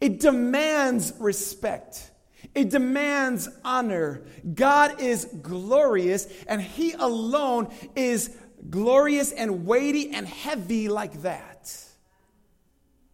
It 0.00 0.20
demands 0.20 1.12
respect. 1.18 2.10
It 2.54 2.70
demands 2.70 3.48
honor. 3.64 4.22
God 4.54 5.00
is 5.00 5.24
glorious, 5.42 6.26
and 6.46 6.60
He 6.60 6.92
alone 6.92 7.72
is 7.94 8.36
glorious 8.70 9.32
and 9.32 9.66
weighty 9.66 10.10
and 10.10 10.26
heavy 10.26 10.88
like 10.88 11.22
that. 11.22 11.74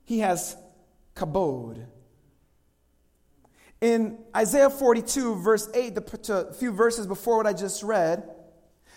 He 0.04 0.20
has 0.20 0.56
kabod. 1.14 1.86
In 3.80 4.18
Isaiah 4.36 4.70
42, 4.70 5.36
verse 5.36 5.68
8, 5.74 5.94
the 5.94 6.54
few 6.58 6.72
verses 6.72 7.06
before 7.06 7.38
what 7.38 7.46
I 7.46 7.52
just 7.52 7.82
read, 7.82 8.28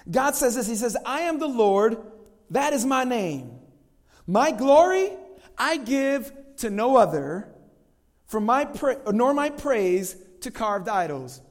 God 0.10 0.36
says 0.36 0.56
this 0.56 0.68
He 0.68 0.76
says, 0.76 0.96
I 1.06 1.22
am 1.22 1.40
the 1.40 1.48
Lord, 1.48 1.98
that 2.52 2.74
is 2.74 2.86
my 2.86 3.04
name. 3.04 3.52
My 4.28 4.52
glory 4.52 5.12
I 5.58 5.78
give 5.78 6.32
to 6.58 6.70
no 6.70 6.98
other, 6.98 7.48
my 8.40 8.66
pra- 8.66 9.12
nor 9.12 9.34
my 9.34 9.50
praise 9.50 10.16
to 10.42 10.52
carved 10.52 10.88
idols. 10.88 11.42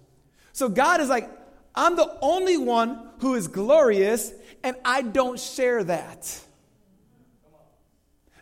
So 0.52 0.68
God 0.68 1.00
is 1.00 1.08
like, 1.08 1.30
I'm 1.74 1.96
the 1.96 2.16
only 2.20 2.56
one 2.56 3.10
who 3.18 3.34
is 3.34 3.48
glorious, 3.48 4.32
and 4.62 4.76
I 4.84 5.02
don't 5.02 5.38
share 5.40 5.82
that. 5.84 6.40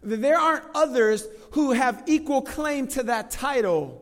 There 0.02 0.36
aren't 0.36 0.64
others 0.74 1.26
who 1.52 1.72
have 1.72 2.02
equal 2.06 2.42
claim 2.42 2.88
to 2.88 3.04
that 3.04 3.30
title. 3.30 3.98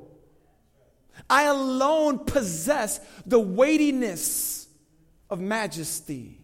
I 1.28 1.44
alone 1.44 2.20
possess 2.20 3.00
the 3.26 3.38
weightiness 3.38 4.66
of 5.28 5.40
majesty. 5.40 6.40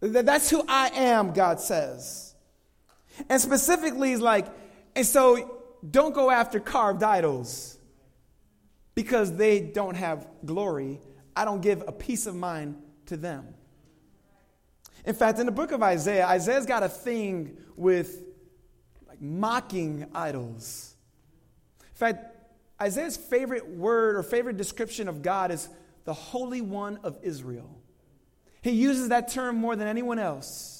That's 0.00 0.48
who 0.48 0.64
I 0.68 0.90
am, 0.94 1.32
God 1.32 1.60
says. 1.60 2.34
And 3.28 3.40
specifically, 3.40 4.10
he's 4.10 4.20
like, 4.20 4.46
and 4.94 5.04
so 5.04 5.55
don't 5.88 6.14
go 6.14 6.30
after 6.30 6.60
carved 6.60 7.02
idols 7.02 7.76
because 8.94 9.36
they 9.36 9.60
don't 9.60 9.94
have 9.94 10.26
glory. 10.44 11.00
I 11.34 11.44
don't 11.44 11.60
give 11.60 11.82
a 11.86 11.92
peace 11.92 12.26
of 12.26 12.34
mind 12.34 12.76
to 13.06 13.16
them. 13.16 13.54
In 15.04 15.14
fact, 15.14 15.38
in 15.38 15.46
the 15.46 15.52
book 15.52 15.70
of 15.70 15.82
Isaiah, 15.82 16.26
Isaiah's 16.26 16.66
got 16.66 16.82
a 16.82 16.88
thing 16.88 17.56
with 17.76 18.24
like 19.06 19.20
mocking 19.20 20.06
idols. 20.14 20.94
In 21.80 21.94
fact, 21.94 22.36
Isaiah's 22.80 23.16
favorite 23.16 23.68
word 23.68 24.16
or 24.16 24.22
favorite 24.22 24.56
description 24.56 25.08
of 25.08 25.22
God 25.22 25.50
is 25.50 25.68
the 26.04 26.12
Holy 26.12 26.60
One 26.60 26.98
of 27.04 27.18
Israel. 27.22 27.70
He 28.62 28.72
uses 28.72 29.10
that 29.10 29.28
term 29.28 29.56
more 29.56 29.76
than 29.76 29.86
anyone 29.86 30.18
else 30.18 30.75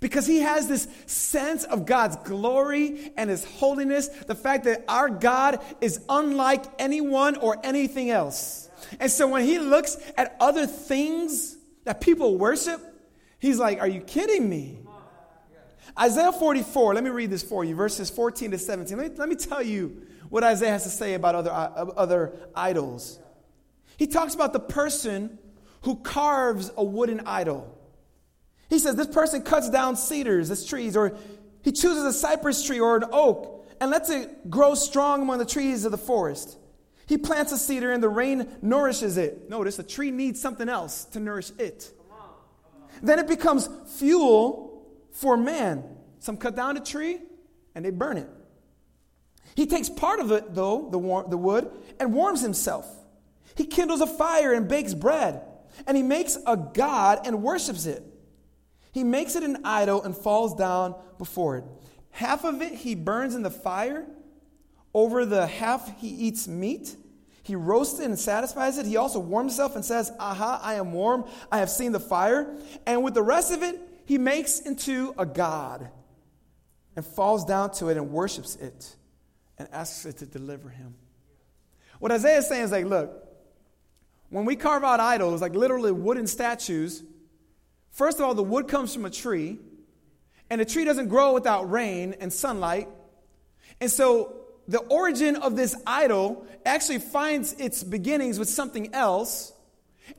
because 0.00 0.26
he 0.26 0.40
has 0.40 0.68
this 0.68 0.88
sense 1.06 1.64
of 1.64 1.86
God's 1.86 2.16
glory 2.16 3.12
and 3.16 3.30
his 3.30 3.44
holiness, 3.44 4.08
the 4.08 4.34
fact 4.34 4.64
that 4.64 4.84
our 4.88 5.08
God 5.08 5.60
is 5.80 6.00
unlike 6.08 6.64
anyone 6.78 7.36
or 7.36 7.58
anything 7.64 8.10
else. 8.10 8.68
And 9.00 9.10
so 9.10 9.26
when 9.28 9.44
he 9.44 9.58
looks 9.58 9.96
at 10.16 10.36
other 10.40 10.66
things 10.66 11.56
that 11.84 12.00
people 12.00 12.36
worship, 12.36 12.80
he's 13.38 13.58
like, 13.58 13.80
Are 13.80 13.88
you 13.88 14.00
kidding 14.00 14.48
me? 14.48 14.78
Isaiah 15.98 16.32
44, 16.32 16.94
let 16.94 17.02
me 17.02 17.10
read 17.10 17.30
this 17.30 17.42
for 17.42 17.64
you, 17.64 17.74
verses 17.74 18.10
14 18.10 18.50
to 18.50 18.58
17. 18.58 18.98
Let 18.98 19.10
me, 19.10 19.16
let 19.16 19.28
me 19.30 19.34
tell 19.34 19.62
you 19.62 20.02
what 20.28 20.44
Isaiah 20.44 20.72
has 20.72 20.82
to 20.82 20.90
say 20.90 21.14
about 21.14 21.34
other, 21.34 21.50
uh, 21.50 21.86
other 21.96 22.32
idols. 22.54 23.18
He 23.96 24.06
talks 24.06 24.34
about 24.34 24.52
the 24.52 24.60
person 24.60 25.38
who 25.82 25.96
carves 25.96 26.70
a 26.76 26.84
wooden 26.84 27.22
idol. 27.24 27.75
He 28.68 28.78
says 28.78 28.96
this 28.96 29.06
person 29.06 29.42
cuts 29.42 29.70
down 29.70 29.96
cedars, 29.96 30.50
as 30.50 30.64
trees, 30.64 30.96
or 30.96 31.16
he 31.62 31.72
chooses 31.72 32.04
a 32.04 32.12
cypress 32.12 32.64
tree 32.64 32.80
or 32.80 32.96
an 32.96 33.04
oak 33.12 33.66
and 33.80 33.90
lets 33.90 34.10
it 34.10 34.50
grow 34.50 34.74
strong 34.74 35.22
among 35.22 35.38
the 35.38 35.44
trees 35.44 35.84
of 35.84 35.92
the 35.92 35.98
forest. 35.98 36.58
He 37.06 37.18
plants 37.18 37.52
a 37.52 37.58
cedar 37.58 37.92
and 37.92 38.02
the 38.02 38.08
rain 38.08 38.48
nourishes 38.62 39.16
it. 39.16 39.48
Notice 39.48 39.78
a 39.78 39.82
tree 39.82 40.10
needs 40.10 40.40
something 40.40 40.68
else 40.68 41.04
to 41.06 41.20
nourish 41.20 41.52
it. 41.58 41.92
Then 43.02 43.18
it 43.18 43.28
becomes 43.28 43.68
fuel 43.98 44.86
for 45.12 45.36
man. 45.36 45.84
Some 46.18 46.36
cut 46.36 46.56
down 46.56 46.76
a 46.76 46.80
tree 46.80 47.18
and 47.74 47.84
they 47.84 47.90
burn 47.90 48.16
it. 48.16 48.28
He 49.54 49.66
takes 49.66 49.88
part 49.88 50.20
of 50.20 50.32
it, 50.32 50.54
though, 50.54 50.88
the, 50.90 50.98
war- 50.98 51.26
the 51.28 51.36
wood, 51.36 51.70
and 51.98 52.12
warms 52.12 52.42
himself. 52.42 52.86
He 53.54 53.64
kindles 53.64 54.00
a 54.00 54.06
fire 54.06 54.52
and 54.52 54.68
bakes 54.68 54.92
bread 54.92 55.42
and 55.86 55.96
he 55.96 56.02
makes 56.02 56.38
a 56.46 56.56
god 56.56 57.26
and 57.26 57.42
worships 57.42 57.86
it. 57.86 58.02
He 58.96 59.04
makes 59.04 59.36
it 59.36 59.42
an 59.42 59.58
idol 59.62 60.02
and 60.04 60.16
falls 60.16 60.54
down 60.54 60.94
before 61.18 61.58
it. 61.58 61.64
Half 62.12 62.44
of 62.44 62.62
it 62.62 62.72
he 62.72 62.94
burns 62.94 63.34
in 63.34 63.42
the 63.42 63.50
fire. 63.50 64.06
Over 64.94 65.26
the 65.26 65.46
half 65.46 66.00
he 66.00 66.08
eats 66.08 66.48
meat. 66.48 66.96
He 67.42 67.56
roasts 67.56 68.00
it 68.00 68.06
and 68.06 68.18
satisfies 68.18 68.78
it. 68.78 68.86
He 68.86 68.96
also 68.96 69.18
warms 69.18 69.52
himself 69.52 69.76
and 69.76 69.84
says, 69.84 70.10
Aha, 70.18 70.62
I 70.62 70.76
am 70.76 70.92
warm. 70.92 71.26
I 71.52 71.58
have 71.58 71.68
seen 71.68 71.92
the 71.92 72.00
fire. 72.00 72.56
And 72.86 73.04
with 73.04 73.12
the 73.12 73.22
rest 73.22 73.52
of 73.52 73.62
it, 73.62 73.78
he 74.06 74.16
makes 74.16 74.60
into 74.60 75.14
a 75.18 75.26
god 75.26 75.90
and 76.96 77.04
falls 77.04 77.44
down 77.44 77.72
to 77.72 77.90
it 77.90 77.98
and 77.98 78.10
worships 78.10 78.56
it 78.56 78.96
and 79.58 79.68
asks 79.72 80.06
it 80.06 80.16
to 80.20 80.24
deliver 80.24 80.70
him. 80.70 80.94
What 81.98 82.12
Isaiah 82.12 82.38
is 82.38 82.48
saying 82.48 82.64
is 82.64 82.72
like, 82.72 82.86
look, 82.86 83.28
when 84.30 84.46
we 84.46 84.56
carve 84.56 84.84
out 84.84 85.00
idols, 85.00 85.42
like 85.42 85.54
literally 85.54 85.92
wooden 85.92 86.26
statues, 86.26 87.02
first 87.96 88.18
of 88.18 88.26
all, 88.26 88.34
the 88.34 88.42
wood 88.42 88.68
comes 88.68 88.94
from 88.94 89.04
a 89.04 89.10
tree, 89.10 89.58
and 90.50 90.60
a 90.60 90.64
tree 90.64 90.84
doesn't 90.84 91.08
grow 91.08 91.32
without 91.32 91.70
rain 91.70 92.14
and 92.20 92.32
sunlight. 92.32 92.88
And 93.80 93.90
so 93.90 94.36
the 94.68 94.78
origin 94.78 95.36
of 95.36 95.56
this 95.56 95.74
idol 95.86 96.46
actually 96.64 96.98
finds 96.98 97.54
its 97.54 97.82
beginnings 97.82 98.38
with 98.38 98.48
something 98.48 98.94
else. 98.94 99.52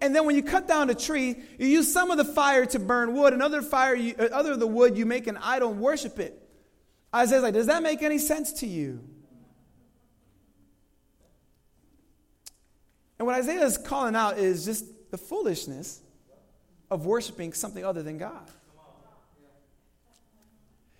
And 0.01 0.15
then 0.15 0.25
when 0.25 0.35
you 0.35 0.43
cut 0.43 0.67
down 0.67 0.89
a 0.89 0.95
tree, 0.95 1.35
you 1.57 1.67
use 1.67 1.91
some 1.93 2.11
of 2.11 2.17
the 2.17 2.25
fire 2.25 2.65
to 2.65 2.79
burn 2.79 3.13
wood, 3.13 3.33
and 3.33 3.41
other 3.41 3.61
fire, 3.61 3.95
you, 3.95 4.15
uh, 4.19 4.23
other 4.33 4.53
of 4.53 4.59
the 4.59 4.67
wood, 4.67 4.97
you 4.97 5.05
make 5.05 5.27
an 5.27 5.37
idol 5.37 5.71
and 5.71 5.79
worship 5.79 6.19
it. 6.19 6.41
Isaiah's 7.15 7.43
like, 7.43 7.53
does 7.53 7.67
that 7.67 7.83
make 7.83 8.01
any 8.01 8.17
sense 8.17 8.53
to 8.53 8.67
you? 8.67 9.01
And 13.19 13.25
what 13.25 13.35
Isaiah 13.35 13.63
is 13.63 13.77
calling 13.77 14.15
out 14.15 14.37
is 14.37 14.65
just 14.65 14.85
the 15.11 15.17
foolishness 15.17 16.01
of 16.89 17.05
worshiping 17.05 17.53
something 17.53 17.83
other 17.83 18.03
than 18.03 18.17
God. 18.17 18.49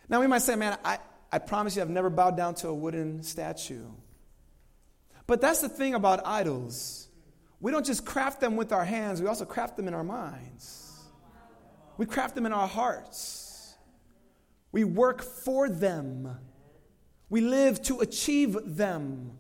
Now, 0.10 0.22
we 0.22 0.28
might 0.28 0.42
say, 0.42 0.56
man, 0.56 0.78
I, 0.86 1.00
I 1.32 1.40
promise 1.40 1.76
you 1.76 1.82
I've 1.82 1.90
never 1.90 2.10
bowed 2.10 2.38
down 2.38 2.56
to 2.56 2.70
a 2.70 2.74
wooden 2.74 3.24
statue. 3.24 3.86
But 5.26 5.42
that's 5.42 5.60
the 5.60 5.70
thing 5.70 5.94
about 5.94 6.26
idols. 6.26 7.08
We 7.60 7.72
don't 7.72 7.86
just 7.86 8.06
craft 8.06 8.40
them 8.40 8.56
with 8.56 8.72
our 8.72 8.86
hands, 8.86 9.22
we 9.22 9.28
also 9.28 9.46
craft 9.46 9.76
them 9.76 9.88
in 9.88 9.94
our 9.94 10.04
minds. 10.04 10.84
We 11.98 12.06
craft 12.06 12.36
them 12.36 12.46
in 12.46 12.54
our 12.54 12.68
hearts. 12.68 13.76
We 14.72 14.84
work 14.84 15.24
for 15.24 15.68
them. 15.68 16.38
We 17.30 17.42
live 17.42 17.82
to 17.84 18.00
achieve 18.00 18.58
them. 18.64 19.32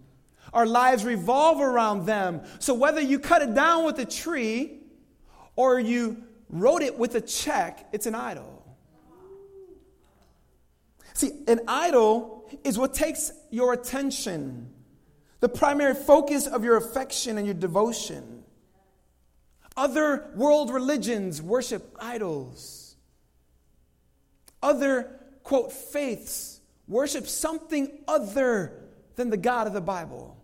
Our 0.53 0.65
lives 0.65 1.05
revolve 1.05 1.61
around 1.61 2.05
them. 2.05 2.41
So 2.59 2.73
whether 2.73 2.99
you 2.99 3.19
cut 3.19 3.43
it 3.43 3.53
down 3.53 3.85
with 3.85 3.99
a 3.99 4.05
tree 4.05 4.79
or 5.55 5.79
you 5.79 6.23
wrote 6.49 6.81
it 6.81 6.97
with 6.97 7.15
a 7.15 7.21
check, 7.21 7.87
it's 7.91 8.05
an 8.05 8.15
idol. 8.15 8.63
See, 11.13 11.31
an 11.47 11.61
idol 11.67 12.47
is 12.63 12.77
what 12.77 12.93
takes 12.93 13.31
your 13.49 13.73
attention, 13.73 14.69
the 15.39 15.49
primary 15.49 15.95
focus 15.95 16.45
of 16.45 16.63
your 16.63 16.77
affection 16.77 17.37
and 17.37 17.47
your 17.47 17.55
devotion. 17.55 18.43
Other 19.75 20.29
world 20.35 20.71
religions 20.71 21.41
worship 21.41 21.95
idols. 21.99 22.95
Other, 24.61 25.19
quote, 25.43 25.71
faiths 25.71 26.59
worship 26.87 27.27
something 27.27 27.89
other 28.07 28.73
than 29.15 29.29
the 29.29 29.37
God 29.37 29.67
of 29.67 29.73
the 29.73 29.81
Bible. 29.81 30.36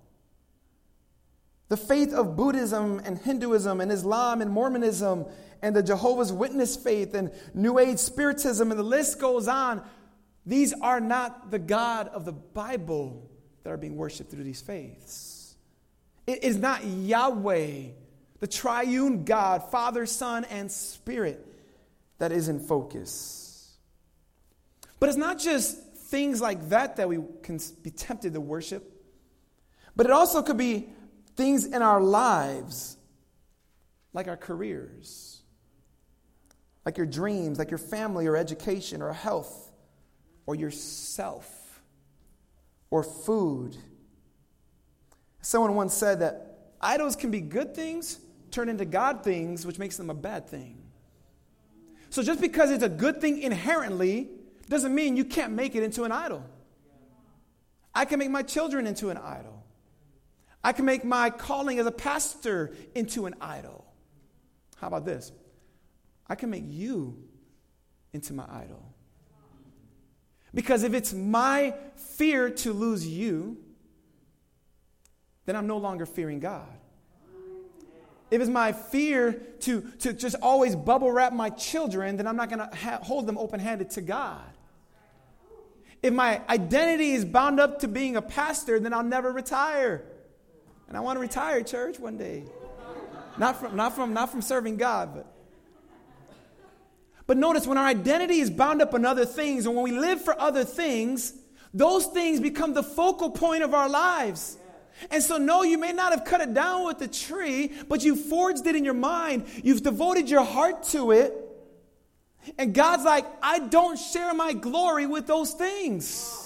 The 1.69 1.77
faith 1.77 2.13
of 2.13 2.35
Buddhism 2.35 3.01
and 3.03 3.17
Hinduism 3.17 3.81
and 3.81 3.91
Islam 3.91 4.41
and 4.41 4.51
Mormonism 4.51 5.25
and 5.61 5.75
the 5.75 5.81
Jehovah's 5.81 6.31
Witness 6.31 6.75
faith 6.75 7.13
and 7.13 7.31
New 7.53 7.79
Age 7.79 7.97
Spiritism 7.97 8.69
and 8.69 8.79
the 8.79 8.83
list 8.83 9.19
goes 9.19 9.47
on. 9.47 9.81
These 10.45 10.73
are 10.73 10.99
not 10.99 11.51
the 11.51 11.59
God 11.59 12.09
of 12.09 12.25
the 12.25 12.33
Bible 12.33 13.29
that 13.63 13.71
are 13.71 13.77
being 13.77 13.95
worshiped 13.95 14.29
through 14.29 14.43
these 14.43 14.61
faiths. 14.61 15.55
It 16.27 16.43
is 16.43 16.57
not 16.57 16.85
Yahweh, 16.85 17.87
the 18.39 18.47
triune 18.47 19.23
God, 19.23 19.71
Father, 19.71 20.05
Son, 20.05 20.45
and 20.45 20.71
Spirit, 20.71 21.45
that 22.19 22.31
is 22.31 22.49
in 22.49 22.59
focus. 22.59 23.73
But 24.99 25.09
it's 25.09 25.17
not 25.17 25.39
just 25.39 25.77
things 25.95 26.41
like 26.41 26.69
that 26.69 26.97
that 26.97 27.09
we 27.09 27.19
can 27.41 27.59
be 27.81 27.89
tempted 27.89 28.33
to 28.33 28.41
worship, 28.41 28.89
but 29.95 30.05
it 30.05 30.11
also 30.11 30.41
could 30.41 30.57
be 30.57 30.89
things 31.35 31.65
in 31.65 31.81
our 31.81 32.01
lives, 32.01 32.97
like 34.13 34.27
our 34.27 34.37
careers, 34.37 35.41
like 36.85 36.97
your 36.97 37.05
dreams, 37.05 37.59
like 37.59 37.71
your 37.71 37.77
family 37.77 38.27
or 38.27 38.35
education 38.35 39.01
or 39.01 39.13
health 39.13 39.71
or 40.45 40.55
yourself 40.55 41.81
or 42.89 43.03
food. 43.03 43.75
Someone 45.41 45.75
once 45.75 45.93
said 45.93 46.19
that 46.19 46.73
idols 46.81 47.15
can 47.15 47.31
be 47.31 47.41
good 47.41 47.75
things 47.75 48.19
turn 48.53 48.69
into 48.69 48.85
God 48.85 49.23
things, 49.23 49.65
which 49.65 49.79
makes 49.79 49.97
them 49.97 50.09
a 50.09 50.13
bad 50.13 50.47
thing. 50.47 50.77
So 52.09 52.21
just 52.21 52.39
because 52.39 52.69
it's 52.69 52.83
a 52.83 52.89
good 52.89 53.19
thing 53.19 53.41
inherently 53.41 54.29
doesn't 54.69 54.93
mean 54.93 55.17
you 55.17 55.25
can't 55.25 55.53
make 55.53 55.75
it 55.75 55.83
into 55.83 56.03
an 56.03 56.11
idol. 56.11 56.45
I 57.93 58.05
can 58.05 58.19
make 58.19 58.29
my 58.29 58.43
children 58.43 58.87
into 58.87 59.09
an 59.09 59.17
idol. 59.17 59.62
I 60.63 60.71
can 60.71 60.85
make 60.85 61.03
my 61.03 61.29
calling 61.29 61.79
as 61.79 61.85
a 61.85 61.91
pastor 61.91 62.73
into 62.95 63.25
an 63.25 63.35
idol. 63.41 63.85
How 64.77 64.87
about 64.87 65.05
this? 65.05 65.31
I 66.27 66.35
can 66.35 66.49
make 66.49 66.63
you 66.65 67.17
into 68.13 68.33
my 68.33 68.45
idol. 68.49 68.93
Because 70.53 70.83
if 70.83 70.93
it's 70.93 71.13
my 71.13 71.73
fear 71.95 72.49
to 72.49 72.73
lose 72.73 73.07
you, 73.07 73.57
then 75.45 75.55
I'm 75.55 75.67
no 75.67 75.77
longer 75.77 76.05
fearing 76.05 76.39
God. 76.39 76.67
If 78.31 78.41
it's 78.41 78.49
my 78.49 78.71
fear 78.71 79.33
to, 79.61 79.81
to 79.99 80.13
just 80.13 80.35
always 80.41 80.75
bubble 80.75 81.11
wrap 81.11 81.33
my 81.33 81.49
children, 81.49 82.17
then 82.17 82.25
I'm 82.25 82.35
not 82.35 82.49
going 82.49 82.67
to 82.67 82.75
ha- 82.75 82.99
hold 83.01 83.27
them 83.27 83.37
open 83.37 83.59
handed 83.59 83.91
to 83.91 84.01
God. 84.01 84.41
If 86.01 86.13
my 86.13 86.41
identity 86.49 87.11
is 87.11 87.25
bound 87.25 87.59
up 87.59 87.79
to 87.79 87.87
being 87.87 88.15
a 88.15 88.21
pastor, 88.21 88.79
then 88.79 88.93
I'll 88.93 89.03
never 89.03 89.31
retire. 89.31 90.03
And 90.93 90.99
I 90.99 91.01
want 91.01 91.15
to 91.15 91.21
retire, 91.21 91.63
church, 91.63 91.97
one 91.97 92.17
day. 92.17 92.43
Not 93.39 93.59
from, 93.59 93.75
not 93.75 93.95
from, 93.95 94.13
not 94.13 94.29
from 94.29 94.43
serving 94.43 94.77
God, 94.77 95.15
but. 95.15 95.25
But 97.25 97.35
notice 97.37 97.65
when 97.65 97.79
our 97.79 97.87
identity 97.87 98.37
is 98.37 98.51
bound 98.51 98.79
up 98.79 98.93
in 98.93 99.03
other 99.03 99.25
things, 99.25 99.65
and 99.65 99.73
when 99.73 99.83
we 99.85 99.91
live 99.91 100.21
for 100.21 100.39
other 100.39 100.63
things, 100.63 101.33
those 101.73 102.05
things 102.05 102.39
become 102.39 102.75
the 102.75 102.83
focal 102.83 103.31
point 103.31 103.63
of 103.63 103.73
our 103.73 103.89
lives. 103.89 104.55
And 105.09 105.23
so, 105.23 105.37
no, 105.39 105.63
you 105.63 105.79
may 105.79 105.93
not 105.93 106.11
have 106.11 106.25
cut 106.25 106.41
it 106.41 106.53
down 106.53 106.85
with 106.85 106.99
the 106.99 107.07
tree, 107.07 107.71
but 107.89 108.03
you 108.03 108.15
forged 108.15 108.67
it 108.67 108.75
in 108.75 108.85
your 108.85 108.93
mind. 108.93 109.47
You've 109.63 109.81
devoted 109.81 110.29
your 110.29 110.43
heart 110.43 110.83
to 110.89 111.09
it. 111.09 111.33
And 112.59 112.71
God's 112.71 113.03
like, 113.03 113.25
I 113.41 113.57
don't 113.57 113.97
share 113.97 114.31
my 114.35 114.53
glory 114.53 115.07
with 115.07 115.25
those 115.25 115.53
things. 115.53 116.42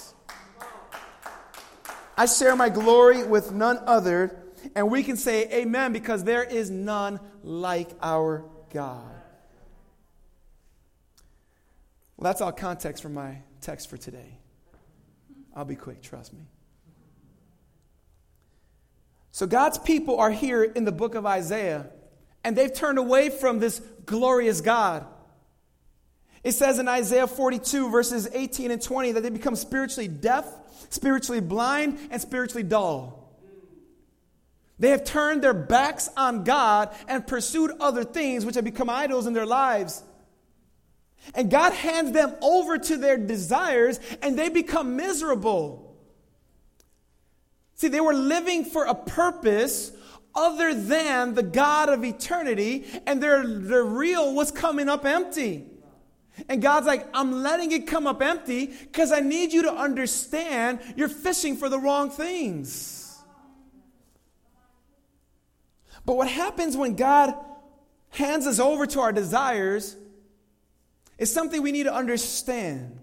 I 2.18 2.26
share 2.26 2.56
my 2.56 2.68
glory 2.68 3.22
with 3.22 3.52
none 3.52 3.78
other, 3.86 4.36
and 4.74 4.90
we 4.90 5.04
can 5.04 5.16
say 5.16 5.48
amen 5.52 5.92
because 5.92 6.24
there 6.24 6.42
is 6.42 6.68
none 6.68 7.20
like 7.44 7.88
our 8.02 8.44
God. 8.74 9.06
Well, 12.16 12.24
that's 12.24 12.40
all 12.40 12.50
context 12.50 13.04
for 13.04 13.08
my 13.08 13.38
text 13.60 13.88
for 13.88 13.96
today. 13.96 14.36
I'll 15.54 15.64
be 15.64 15.76
quick, 15.76 16.02
trust 16.02 16.32
me. 16.32 16.40
So, 19.30 19.46
God's 19.46 19.78
people 19.78 20.18
are 20.18 20.32
here 20.32 20.64
in 20.64 20.84
the 20.84 20.90
book 20.90 21.14
of 21.14 21.24
Isaiah, 21.24 21.86
and 22.42 22.56
they've 22.56 22.74
turned 22.74 22.98
away 22.98 23.30
from 23.30 23.60
this 23.60 23.80
glorious 24.06 24.60
God. 24.60 25.06
It 26.44 26.52
says 26.52 26.78
in 26.78 26.88
Isaiah 26.88 27.26
42, 27.26 27.90
verses 27.90 28.28
18 28.32 28.70
and 28.70 28.80
20, 28.80 29.12
that 29.12 29.22
they 29.22 29.30
become 29.30 29.56
spiritually 29.56 30.08
deaf 30.08 30.46
spiritually 30.90 31.40
blind, 31.40 31.98
and 32.10 32.20
spiritually 32.20 32.62
dull. 32.62 33.14
They 34.78 34.90
have 34.90 35.04
turned 35.04 35.42
their 35.42 35.54
backs 35.54 36.08
on 36.16 36.44
God 36.44 36.94
and 37.08 37.26
pursued 37.26 37.72
other 37.80 38.04
things 38.04 38.46
which 38.46 38.54
have 38.54 38.64
become 38.64 38.88
idols 38.88 39.26
in 39.26 39.32
their 39.32 39.46
lives. 39.46 40.04
And 41.34 41.50
God 41.50 41.72
hands 41.72 42.12
them 42.12 42.34
over 42.40 42.78
to 42.78 42.96
their 42.96 43.16
desires 43.16 43.98
and 44.22 44.38
they 44.38 44.48
become 44.48 44.94
miserable. 44.94 45.96
See, 47.74 47.88
they 47.88 48.00
were 48.00 48.14
living 48.14 48.64
for 48.64 48.84
a 48.84 48.94
purpose 48.94 49.92
other 50.34 50.72
than 50.72 51.34
the 51.34 51.42
God 51.42 51.88
of 51.88 52.04
eternity, 52.04 52.84
and 53.06 53.20
their, 53.20 53.44
their 53.44 53.84
reel 53.84 54.34
was 54.34 54.52
coming 54.52 54.88
up 54.88 55.04
empty. 55.04 55.66
And 56.48 56.62
God's 56.62 56.86
like, 56.86 57.06
I'm 57.14 57.42
letting 57.42 57.72
it 57.72 57.86
come 57.86 58.06
up 58.06 58.22
empty 58.22 58.66
because 58.66 59.12
I 59.12 59.20
need 59.20 59.52
you 59.52 59.62
to 59.62 59.72
understand 59.72 60.80
you're 60.96 61.08
fishing 61.08 61.56
for 61.56 61.68
the 61.68 61.78
wrong 61.78 62.10
things. 62.10 63.18
But 66.04 66.16
what 66.16 66.28
happens 66.28 66.76
when 66.76 66.96
God 66.96 67.34
hands 68.10 68.46
us 68.46 68.58
over 68.58 68.86
to 68.86 69.00
our 69.00 69.12
desires 69.12 69.96
is 71.18 71.32
something 71.32 71.60
we 71.62 71.72
need 71.72 71.84
to 71.84 71.94
understand. 71.94 72.98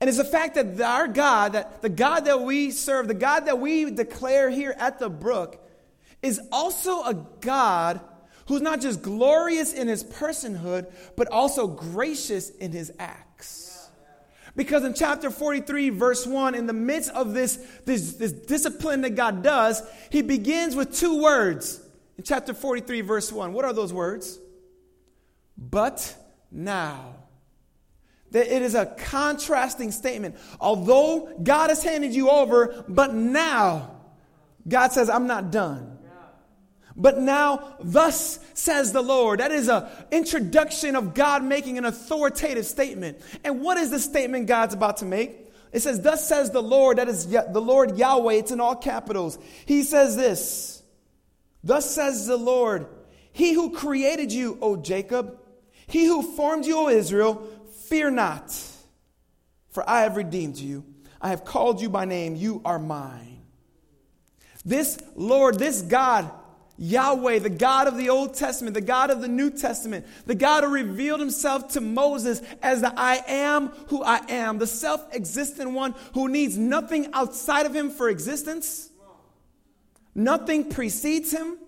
And 0.00 0.08
it's 0.08 0.18
the 0.18 0.24
fact 0.24 0.54
that 0.54 0.80
our 0.80 1.08
God, 1.08 1.52
that 1.52 1.82
the 1.82 1.88
God 1.88 2.24
that 2.24 2.40
we 2.40 2.70
serve, 2.70 3.08
the 3.08 3.14
God 3.14 3.46
that 3.46 3.58
we 3.58 3.90
declare 3.90 4.48
here 4.48 4.74
at 4.78 4.98
the 4.98 5.10
brook, 5.10 5.64
is 6.22 6.40
also 6.50 7.02
a 7.02 7.14
God 7.40 8.00
who's 8.48 8.62
not 8.62 8.80
just 8.80 9.02
glorious 9.02 9.72
in 9.72 9.86
his 9.88 10.02
personhood, 10.02 10.90
but 11.16 11.28
also 11.28 11.66
gracious 11.66 12.50
in 12.50 12.72
his 12.72 12.90
acts. 12.98 13.88
Because 14.56 14.84
in 14.84 14.94
chapter 14.94 15.30
43, 15.30 15.90
verse 15.90 16.26
1, 16.26 16.54
in 16.54 16.66
the 16.66 16.72
midst 16.72 17.10
of 17.10 17.34
this, 17.34 17.56
this, 17.84 18.14
this 18.14 18.32
discipline 18.32 19.02
that 19.02 19.14
God 19.14 19.42
does, 19.42 19.82
he 20.10 20.22
begins 20.22 20.74
with 20.74 20.96
two 20.96 21.22
words. 21.22 21.80
In 22.16 22.24
chapter 22.24 22.54
43, 22.54 23.02
verse 23.02 23.30
1, 23.30 23.52
what 23.52 23.64
are 23.64 23.72
those 23.72 23.92
words? 23.92 24.38
But 25.56 26.16
now. 26.50 27.14
That 28.30 28.52
it 28.52 28.62
is 28.62 28.74
a 28.74 28.86
contrasting 28.86 29.92
statement. 29.92 30.36
Although 30.60 31.38
God 31.42 31.68
has 31.68 31.84
handed 31.84 32.14
you 32.14 32.30
over, 32.30 32.84
but 32.88 33.14
now, 33.14 33.96
God 34.66 34.92
says, 34.92 35.08
I'm 35.08 35.26
not 35.26 35.52
done. 35.52 35.97
But 36.98 37.20
now, 37.20 37.76
thus 37.80 38.40
says 38.54 38.92
the 38.92 39.02
Lord. 39.02 39.38
That 39.38 39.52
is 39.52 39.68
an 39.68 39.86
introduction 40.10 40.96
of 40.96 41.14
God 41.14 41.44
making 41.44 41.78
an 41.78 41.84
authoritative 41.84 42.66
statement. 42.66 43.20
And 43.44 43.60
what 43.60 43.78
is 43.78 43.90
the 43.90 44.00
statement 44.00 44.48
God's 44.48 44.74
about 44.74 44.96
to 44.98 45.04
make? 45.04 45.48
It 45.72 45.80
says, 45.80 46.00
Thus 46.00 46.26
says 46.26 46.50
the 46.50 46.62
Lord. 46.62 46.98
That 46.98 47.08
is 47.08 47.28
the 47.28 47.60
Lord 47.60 47.96
Yahweh. 47.96 48.34
It's 48.34 48.50
in 48.50 48.60
all 48.60 48.74
capitals. 48.74 49.38
He 49.64 49.84
says 49.84 50.16
this 50.16 50.82
Thus 51.62 51.88
says 51.88 52.26
the 52.26 52.36
Lord, 52.36 52.88
He 53.32 53.54
who 53.54 53.70
created 53.70 54.32
you, 54.32 54.58
O 54.60 54.76
Jacob, 54.76 55.38
He 55.86 56.04
who 56.04 56.22
formed 56.22 56.66
you, 56.66 56.78
O 56.78 56.88
Israel, 56.88 57.48
fear 57.86 58.10
not, 58.10 58.60
for 59.70 59.88
I 59.88 60.00
have 60.00 60.16
redeemed 60.16 60.56
you. 60.56 60.84
I 61.20 61.28
have 61.30 61.44
called 61.44 61.80
you 61.80 61.88
by 61.88 62.06
name. 62.06 62.34
You 62.34 62.60
are 62.64 62.80
mine. 62.80 63.42
This 64.64 64.98
Lord, 65.14 65.60
this 65.60 65.82
God, 65.82 66.30
Yahweh, 66.78 67.40
the 67.40 67.50
God 67.50 67.88
of 67.88 67.96
the 67.96 68.08
Old 68.08 68.34
Testament, 68.34 68.74
the 68.74 68.80
God 68.80 69.10
of 69.10 69.20
the 69.20 69.28
New 69.28 69.50
Testament, 69.50 70.06
the 70.26 70.34
God 70.36 70.62
who 70.62 70.70
revealed 70.70 71.18
himself 71.18 71.72
to 71.72 71.80
Moses 71.80 72.40
as 72.62 72.80
the 72.80 72.92
I 72.96 73.22
am 73.26 73.68
who 73.88 74.02
I 74.02 74.20
am, 74.28 74.58
the 74.58 74.66
self 74.66 75.04
existent 75.12 75.72
one 75.72 75.96
who 76.14 76.28
needs 76.28 76.56
nothing 76.56 77.12
outside 77.12 77.66
of 77.66 77.74
him 77.74 77.90
for 77.90 78.08
existence. 78.08 78.90
Nothing 80.14 80.70
precedes 80.70 81.32
him. 81.32 81.58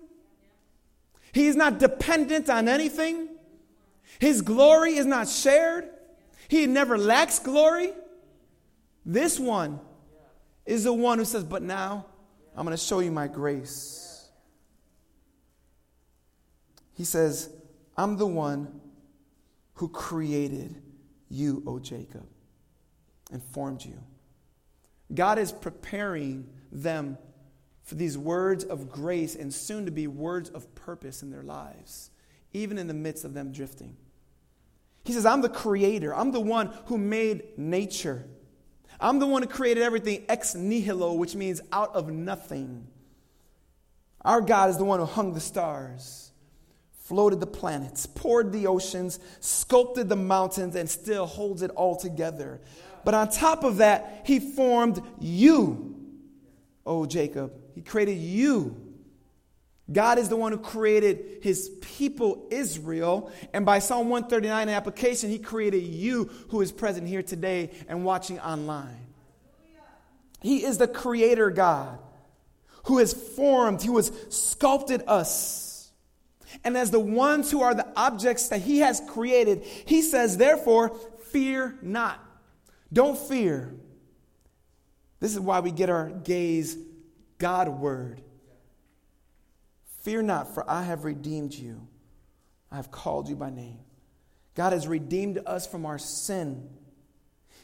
He 1.33 1.47
is 1.47 1.55
not 1.55 1.79
dependent 1.79 2.49
on 2.49 2.67
anything. 2.67 3.29
His 4.19 4.41
glory 4.41 4.95
is 4.95 5.05
not 5.05 5.27
shared. 5.27 5.89
He 6.47 6.67
never 6.67 6.97
lacks 6.97 7.39
glory. 7.39 7.93
This 9.05 9.39
one 9.39 9.79
is 10.65 10.85
the 10.85 10.93
one 10.93 11.17
who 11.17 11.25
says, 11.25 11.43
But 11.43 11.63
now 11.63 12.05
I'm 12.55 12.65
going 12.65 12.77
to 12.77 12.83
show 12.83 12.99
you 12.99 13.11
my 13.11 13.27
grace. 13.27 14.00
He 17.01 17.05
says, 17.05 17.49
I'm 17.97 18.17
the 18.17 18.27
one 18.27 18.79
who 19.73 19.89
created 19.89 20.83
you, 21.29 21.63
O 21.65 21.79
Jacob, 21.79 22.27
and 23.31 23.41
formed 23.41 23.83
you. 23.83 23.97
God 25.11 25.39
is 25.39 25.51
preparing 25.51 26.47
them 26.71 27.17
for 27.81 27.95
these 27.95 28.19
words 28.19 28.63
of 28.63 28.91
grace 28.91 29.35
and 29.35 29.51
soon 29.51 29.85
to 29.85 29.91
be 29.91 30.05
words 30.05 30.51
of 30.51 30.75
purpose 30.75 31.23
in 31.23 31.31
their 31.31 31.41
lives, 31.41 32.11
even 32.53 32.77
in 32.77 32.85
the 32.85 32.93
midst 32.93 33.25
of 33.25 33.33
them 33.33 33.51
drifting. 33.51 33.97
He 35.03 35.11
says, 35.11 35.25
I'm 35.25 35.41
the 35.41 35.49
creator. 35.49 36.13
I'm 36.13 36.31
the 36.31 36.39
one 36.39 36.67
who 36.85 36.99
made 36.99 37.57
nature. 37.57 38.27
I'm 38.99 39.17
the 39.17 39.25
one 39.25 39.41
who 39.41 39.47
created 39.47 39.81
everything 39.81 40.23
ex 40.29 40.53
nihilo, 40.53 41.13
which 41.13 41.33
means 41.33 41.61
out 41.71 41.95
of 41.95 42.11
nothing. 42.11 42.85
Our 44.23 44.41
God 44.41 44.69
is 44.69 44.77
the 44.77 44.85
one 44.85 44.99
who 44.99 45.07
hung 45.07 45.33
the 45.33 45.39
stars 45.39 46.30
floated 47.11 47.41
the 47.41 47.45
planets, 47.45 48.05
poured 48.05 48.53
the 48.53 48.67
oceans, 48.67 49.19
sculpted 49.41 50.07
the 50.07 50.15
mountains, 50.15 50.77
and 50.77 50.89
still 50.89 51.25
holds 51.25 51.61
it 51.61 51.69
all 51.71 51.97
together. 51.97 52.61
But 53.03 53.13
on 53.13 53.29
top 53.29 53.65
of 53.65 53.77
that, 53.77 54.21
he 54.23 54.39
formed 54.39 55.03
you, 55.19 55.93
oh 56.85 57.05
Jacob. 57.05 57.51
He 57.75 57.81
created 57.81 58.13
you. 58.13 58.77
God 59.91 60.19
is 60.19 60.29
the 60.29 60.37
one 60.37 60.53
who 60.53 60.57
created 60.57 61.39
his 61.41 61.69
people, 61.81 62.47
Israel. 62.49 63.29
And 63.51 63.65
by 63.65 63.79
Psalm 63.79 64.07
139 64.07 64.69
in 64.69 64.73
application, 64.73 65.29
he 65.29 65.37
created 65.37 65.83
you 65.83 66.29
who 66.47 66.61
is 66.61 66.71
present 66.71 67.09
here 67.09 67.23
today 67.23 67.71
and 67.89 68.05
watching 68.05 68.39
online. 68.39 69.05
He 70.41 70.63
is 70.63 70.77
the 70.77 70.87
creator 70.87 71.49
God 71.49 71.99
who 72.85 72.99
has 72.99 73.13
formed, 73.13 73.83
who 73.83 73.97
has 73.97 74.13
sculpted 74.29 75.03
us 75.07 75.70
and 76.63 76.77
as 76.77 76.91
the 76.91 76.99
ones 76.99 77.51
who 77.51 77.61
are 77.61 77.73
the 77.73 77.87
objects 77.95 78.49
that 78.49 78.61
he 78.61 78.79
has 78.79 79.01
created, 79.07 79.63
he 79.63 80.01
says, 80.01 80.37
therefore, 80.37 80.95
fear 81.31 81.77
not. 81.81 82.19
Don't 82.91 83.17
fear. 83.17 83.73
This 85.19 85.33
is 85.33 85.39
why 85.39 85.59
we 85.59 85.71
get 85.71 85.89
our 85.89 86.09
gaze 86.09 86.77
Godward. 87.37 88.21
Fear 90.01 90.23
not, 90.23 90.53
for 90.53 90.69
I 90.69 90.83
have 90.83 91.05
redeemed 91.05 91.53
you. 91.53 91.87
I 92.71 92.75
have 92.75 92.91
called 92.91 93.29
you 93.29 93.35
by 93.35 93.49
name. 93.49 93.79
God 94.55 94.73
has 94.73 94.87
redeemed 94.87 95.39
us 95.45 95.65
from 95.65 95.85
our 95.85 95.97
sin. 95.97 96.69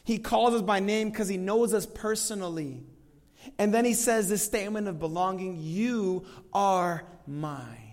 He 0.04 0.18
calls 0.18 0.54
us 0.54 0.62
by 0.62 0.80
name 0.80 1.10
because 1.10 1.28
he 1.28 1.36
knows 1.36 1.74
us 1.74 1.86
personally. 1.86 2.82
And 3.58 3.72
then 3.72 3.84
he 3.84 3.94
says 3.94 4.28
this 4.28 4.42
statement 4.42 4.88
of 4.88 4.98
belonging 4.98 5.58
You 5.60 6.26
are 6.52 7.04
mine. 7.26 7.87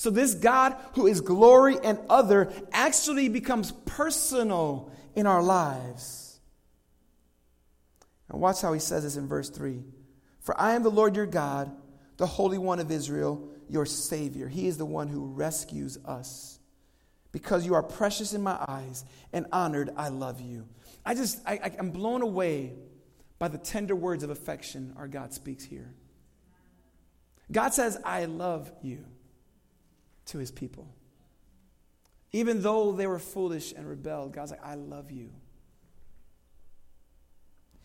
So, 0.00 0.08
this 0.08 0.32
God 0.32 0.74
who 0.94 1.06
is 1.06 1.20
glory 1.20 1.76
and 1.84 1.98
other 2.08 2.50
actually 2.72 3.28
becomes 3.28 3.72
personal 3.84 4.90
in 5.14 5.26
our 5.26 5.42
lives. 5.42 6.40
And 8.30 8.40
watch 8.40 8.62
how 8.62 8.72
he 8.72 8.80
says 8.80 9.02
this 9.02 9.16
in 9.16 9.28
verse 9.28 9.50
3 9.50 9.84
For 10.40 10.58
I 10.58 10.72
am 10.72 10.84
the 10.84 10.90
Lord 10.90 11.16
your 11.16 11.26
God, 11.26 11.70
the 12.16 12.26
Holy 12.26 12.56
One 12.56 12.80
of 12.80 12.90
Israel, 12.90 13.46
your 13.68 13.84
Savior. 13.84 14.48
He 14.48 14.68
is 14.68 14.78
the 14.78 14.86
one 14.86 15.08
who 15.08 15.26
rescues 15.26 15.98
us. 16.06 16.58
Because 17.30 17.66
you 17.66 17.74
are 17.74 17.82
precious 17.82 18.32
in 18.32 18.40
my 18.40 18.56
eyes 18.68 19.04
and 19.34 19.44
honored, 19.52 19.90
I 19.98 20.08
love 20.08 20.40
you. 20.40 20.66
I 21.04 21.14
just, 21.14 21.42
I, 21.46 21.72
I'm 21.78 21.90
blown 21.90 22.22
away 22.22 22.72
by 23.38 23.48
the 23.48 23.58
tender 23.58 23.94
words 23.94 24.22
of 24.22 24.30
affection 24.30 24.94
our 24.96 25.08
God 25.08 25.34
speaks 25.34 25.62
here. 25.62 25.92
God 27.52 27.74
says, 27.74 27.98
I 28.02 28.24
love 28.24 28.72
you 28.80 29.04
to 30.30 30.38
his 30.38 30.50
people. 30.50 30.88
Even 32.32 32.62
though 32.62 32.92
they 32.92 33.06
were 33.06 33.18
foolish 33.18 33.72
and 33.72 33.88
rebelled, 33.88 34.32
God's 34.32 34.52
like, 34.52 34.64
I 34.64 34.74
love 34.74 35.10
you. 35.10 35.30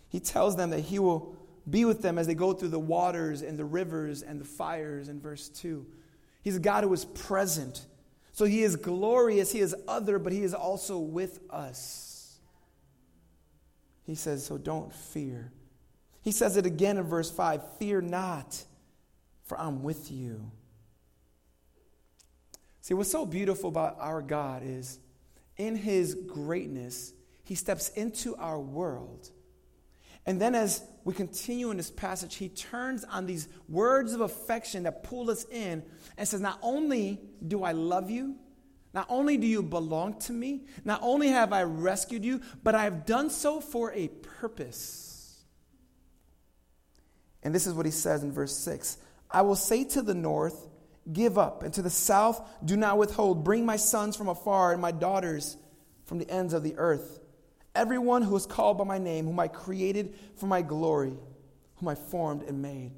He 0.10 0.20
tells 0.20 0.56
them 0.56 0.70
that 0.70 0.82
he 0.82 1.00
will 1.00 1.36
be 1.70 1.84
with 1.84 2.02
them 2.02 2.18
as 2.18 2.28
they 2.28 2.36
go 2.36 2.54
through 2.54 2.70
the 2.70 2.80
waters 2.80 3.42
and 3.42 3.58
the 3.58 3.66
rivers 3.66 4.22
and 4.22 4.40
the 4.40 4.46
fires 4.46 5.10
in 5.10 5.20
verse 5.20 5.50
2. 5.50 5.86
He's 6.44 6.58
a 6.58 6.60
God 6.60 6.84
who 6.84 6.94
is 6.94 7.06
present. 7.06 7.86
So 8.32 8.46
he 8.46 8.62
is 8.62 8.76
glorious, 8.76 9.52
he 9.52 9.60
is 9.60 9.76
other, 9.88 10.20
but 10.20 10.32
he 10.32 10.44
is 10.44 10.54
also 10.54 11.00
with 11.00 11.40
us. 11.50 12.38
He 14.04 14.14
says, 14.14 14.46
So 14.46 14.58
don't 14.58 14.94
fear. 14.94 15.52
He 16.22 16.32
says 16.32 16.58
it 16.58 16.66
again 16.66 16.98
in 16.98 17.04
verse 17.04 17.32
5 17.32 17.78
Fear 17.80 18.02
not, 18.02 18.64
for 19.46 19.60
I'm 19.60 19.84
with 19.84 20.12
you. 20.12 20.52
See, 22.86 22.94
what's 22.94 23.10
so 23.10 23.26
beautiful 23.26 23.70
about 23.70 23.98
our 24.00 24.22
God 24.22 24.62
is 24.64 25.00
in 25.58 25.76
his 25.76 26.14
greatness, 26.14 27.14
he 27.44 27.56
steps 27.56 27.90
into 27.90 28.36
our 28.36 28.60
world. 28.60 29.32
And 30.28 30.40
then, 30.40 30.54
as 30.54 30.84
we 31.04 31.16
continue 31.16 31.72
in 31.72 31.78
this 31.78 31.90
passage, 31.90 32.36
he 32.36 32.48
turns 32.48 33.04
on 33.04 33.26
these 33.26 33.48
words 33.68 34.14
of 34.14 34.22
affection 34.22 34.84
that 34.84 35.02
pull 35.02 35.32
us 35.32 35.46
in 35.46 35.82
and 36.16 36.28
says, 36.28 36.42
Not 36.42 36.60
only 36.62 37.20
do 37.48 37.64
I 37.64 37.72
love 37.72 38.12
you, 38.12 38.36
not 38.94 39.08
only 39.10 39.38
do 39.38 39.48
you 39.48 39.64
belong 39.64 40.20
to 40.20 40.32
me, 40.32 40.66
not 40.84 41.00
only 41.02 41.30
have 41.30 41.54
I 41.54 41.64
rescued 41.64 42.24
you, 42.24 42.40
but 42.62 42.76
I 42.76 42.84
have 42.84 43.08
done 43.08 43.32
so 43.32 43.62
for 43.62 43.94
a 43.94 44.10
purpose. 44.10 45.44
And 47.42 47.56
this 47.56 47.66
is 47.66 47.74
what 47.74 47.88
he 47.88 47.92
says 47.92 48.22
in 48.22 48.32
verse 48.32 48.56
6 48.56 49.00
I 49.32 49.42
will 49.42 49.56
say 49.56 49.86
to 49.86 50.04
the 50.04 50.14
north, 50.14 50.68
give 51.12 51.38
up. 51.38 51.64
And 51.64 51.74
to 51.74 51.82
the 51.82 51.90
south, 51.90 52.42
do 52.64 52.76
not 52.78 52.98
withhold. 52.98 53.44
Bring 53.44 53.66
my 53.66 53.76
sons 53.76 54.16
from 54.16 54.28
afar 54.28 54.72
and 54.72 54.82
my 54.82 54.92
daughters 54.92 55.58
from 56.06 56.20
the 56.20 56.30
ends 56.30 56.54
of 56.54 56.64
the 56.64 56.76
earth. 56.78 57.20
Everyone 57.74 58.22
who 58.22 58.36
is 58.36 58.46
called 58.46 58.78
by 58.78 58.86
my 58.86 58.98
name, 58.98 59.26
whom 59.26 59.40
I 59.40 59.48
created 59.48 60.16
for 60.38 60.48
my 60.48 60.62
glory, 60.62 61.14
whom 61.76 61.90
I 61.90 61.96
formed 61.96 62.44
and 62.44 62.62
made. 62.62 62.92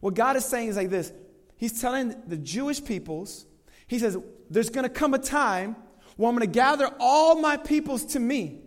What 0.00 0.14
God 0.14 0.36
is 0.36 0.44
saying 0.44 0.68
is 0.68 0.76
like 0.76 0.90
this 0.90 1.12
He's 1.56 1.80
telling 1.80 2.14
the 2.26 2.36
Jewish 2.36 2.84
peoples, 2.84 3.46
He 3.86 3.98
says, 3.98 4.16
There's 4.50 4.70
going 4.70 4.84
to 4.84 4.90
come 4.90 5.14
a 5.14 5.18
time 5.18 5.76
where 6.16 6.28
I'm 6.28 6.36
going 6.36 6.48
to 6.48 6.52
gather 6.52 6.90
all 6.98 7.40
my 7.40 7.56
peoples 7.56 8.04
to 8.06 8.20
me. 8.20 8.60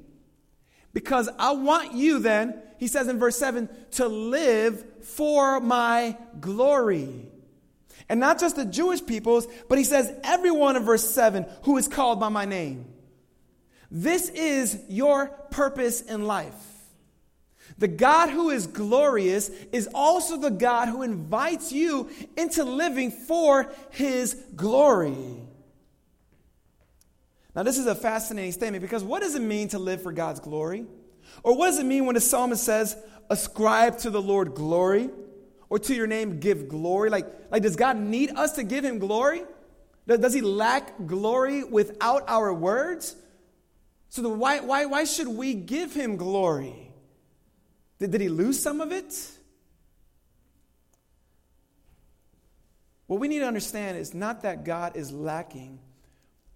Because 0.93 1.29
I 1.39 1.51
want 1.51 1.93
you 1.93 2.19
then, 2.19 2.61
he 2.77 2.87
says 2.87 3.07
in 3.07 3.19
verse 3.19 3.37
7, 3.37 3.69
to 3.91 4.07
live 4.07 4.83
for 5.03 5.59
my 5.59 6.17
glory. 6.39 7.29
And 8.11 8.19
not 8.19 8.41
just 8.41 8.57
the 8.57 8.65
Jewish 8.65 9.05
peoples, 9.05 9.47
but 9.69 9.77
he 9.77 9.85
says, 9.85 10.13
everyone 10.25 10.75
in 10.75 10.83
verse 10.83 11.09
7 11.09 11.45
who 11.61 11.77
is 11.77 11.87
called 11.87 12.19
by 12.19 12.27
my 12.27 12.43
name. 12.43 12.83
This 13.89 14.27
is 14.27 14.77
your 14.89 15.27
purpose 15.49 16.01
in 16.01 16.27
life. 16.27 16.53
The 17.77 17.87
God 17.87 18.27
who 18.29 18.49
is 18.49 18.67
glorious 18.67 19.47
is 19.71 19.87
also 19.95 20.35
the 20.35 20.51
God 20.51 20.89
who 20.89 21.03
invites 21.03 21.71
you 21.71 22.09
into 22.35 22.65
living 22.65 23.11
for 23.11 23.71
his 23.91 24.33
glory. 24.57 25.15
Now, 27.55 27.63
this 27.63 27.77
is 27.77 27.85
a 27.85 27.95
fascinating 27.95 28.51
statement 28.51 28.81
because 28.81 29.05
what 29.05 29.21
does 29.21 29.35
it 29.35 29.41
mean 29.41 29.69
to 29.69 29.79
live 29.79 30.03
for 30.03 30.11
God's 30.11 30.41
glory? 30.41 30.85
Or 31.43 31.55
what 31.55 31.67
does 31.67 31.79
it 31.79 31.85
mean 31.85 32.05
when 32.05 32.15
the 32.15 32.21
psalmist 32.21 32.65
says, 32.65 32.97
ascribe 33.29 33.99
to 33.99 34.09
the 34.09 34.21
Lord 34.21 34.53
glory? 34.53 35.09
Or 35.71 35.79
to 35.79 35.95
your 35.95 36.05
name 36.05 36.41
give 36.41 36.67
glory? 36.67 37.09
Like, 37.09 37.25
like 37.49 37.63
does 37.63 37.77
God 37.77 37.97
need 37.97 38.31
us 38.31 38.51
to 38.53 38.63
give 38.63 38.83
him 38.83 38.99
glory? 38.99 39.41
Does 40.05 40.33
he 40.33 40.41
lack 40.41 41.07
glory 41.07 41.63
without 41.63 42.25
our 42.27 42.53
words? 42.53 43.15
So 44.09 44.27
why, 44.27 44.59
why, 44.59 44.85
why 44.85 45.05
should 45.05 45.29
we 45.29 45.53
give 45.53 45.93
him 45.93 46.17
glory? 46.17 46.91
Did, 47.99 48.11
did 48.11 48.19
he 48.19 48.27
lose 48.27 48.61
some 48.61 48.81
of 48.81 48.91
it? 48.91 49.15
What 53.07 53.21
we 53.21 53.29
need 53.29 53.39
to 53.39 53.47
understand 53.47 53.97
is 53.97 54.13
not 54.13 54.41
that 54.41 54.65
God 54.65 54.97
is 54.97 55.13
lacking, 55.13 55.79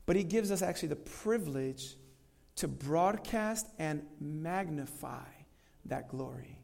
but 0.06 0.18
he 0.18 0.26
gives 0.26 0.52
us 0.52 0.62
actually 0.62 0.90
the 0.90 0.98
privilege 0.98 1.96
to 2.58 2.68
broadcast 2.68 3.66
and 3.80 4.06
magnify 4.20 5.24
that 5.86 6.10
glory 6.10 6.60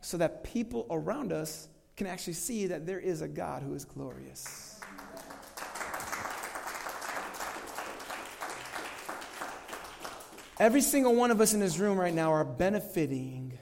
so 0.00 0.16
that 0.18 0.44
people 0.44 0.86
around 0.90 1.32
us 1.32 1.68
can 2.02 2.10
actually 2.10 2.32
see 2.32 2.66
that 2.66 2.84
there 2.84 2.98
is 2.98 3.22
a 3.22 3.28
God 3.28 3.62
who 3.62 3.74
is 3.74 3.84
glorious. 3.84 4.80
Every 10.58 10.80
single 10.80 11.14
one 11.14 11.30
of 11.30 11.40
us 11.40 11.54
in 11.54 11.60
this 11.60 11.78
room 11.78 11.96
right 11.96 12.12
now 12.12 12.32
are 12.32 12.44
benefiting 12.44 13.56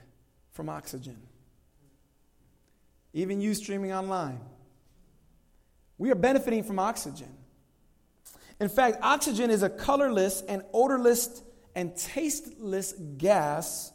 from 0.52 0.70
oxygen. 0.70 1.18
Even 3.12 3.42
you 3.42 3.52
streaming 3.52 3.92
online. 3.92 4.40
We 5.98 6.10
are 6.10 6.14
benefiting 6.14 6.64
from 6.64 6.78
oxygen. 6.78 7.36
In 8.58 8.70
fact, 8.70 9.00
oxygen 9.02 9.50
is 9.50 9.62
a 9.62 9.68
colorless 9.68 10.40
and 10.40 10.62
odorless 10.72 11.42
and 11.74 11.94
tasteless 11.94 12.94
gas 13.18 13.92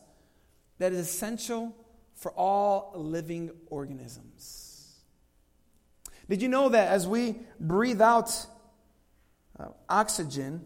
that 0.78 0.94
is 0.94 1.00
essential 1.00 1.76
for 2.16 2.32
all 2.32 2.94
living 2.96 3.52
organisms. 3.68 4.96
Did 6.30 6.42
you 6.42 6.48
know 6.48 6.70
that 6.70 6.88
as 6.88 7.08
we 7.08 7.36
breathe 7.60 8.02
out 8.02 8.46
uh, 9.60 9.68
oxygen, 9.88 10.66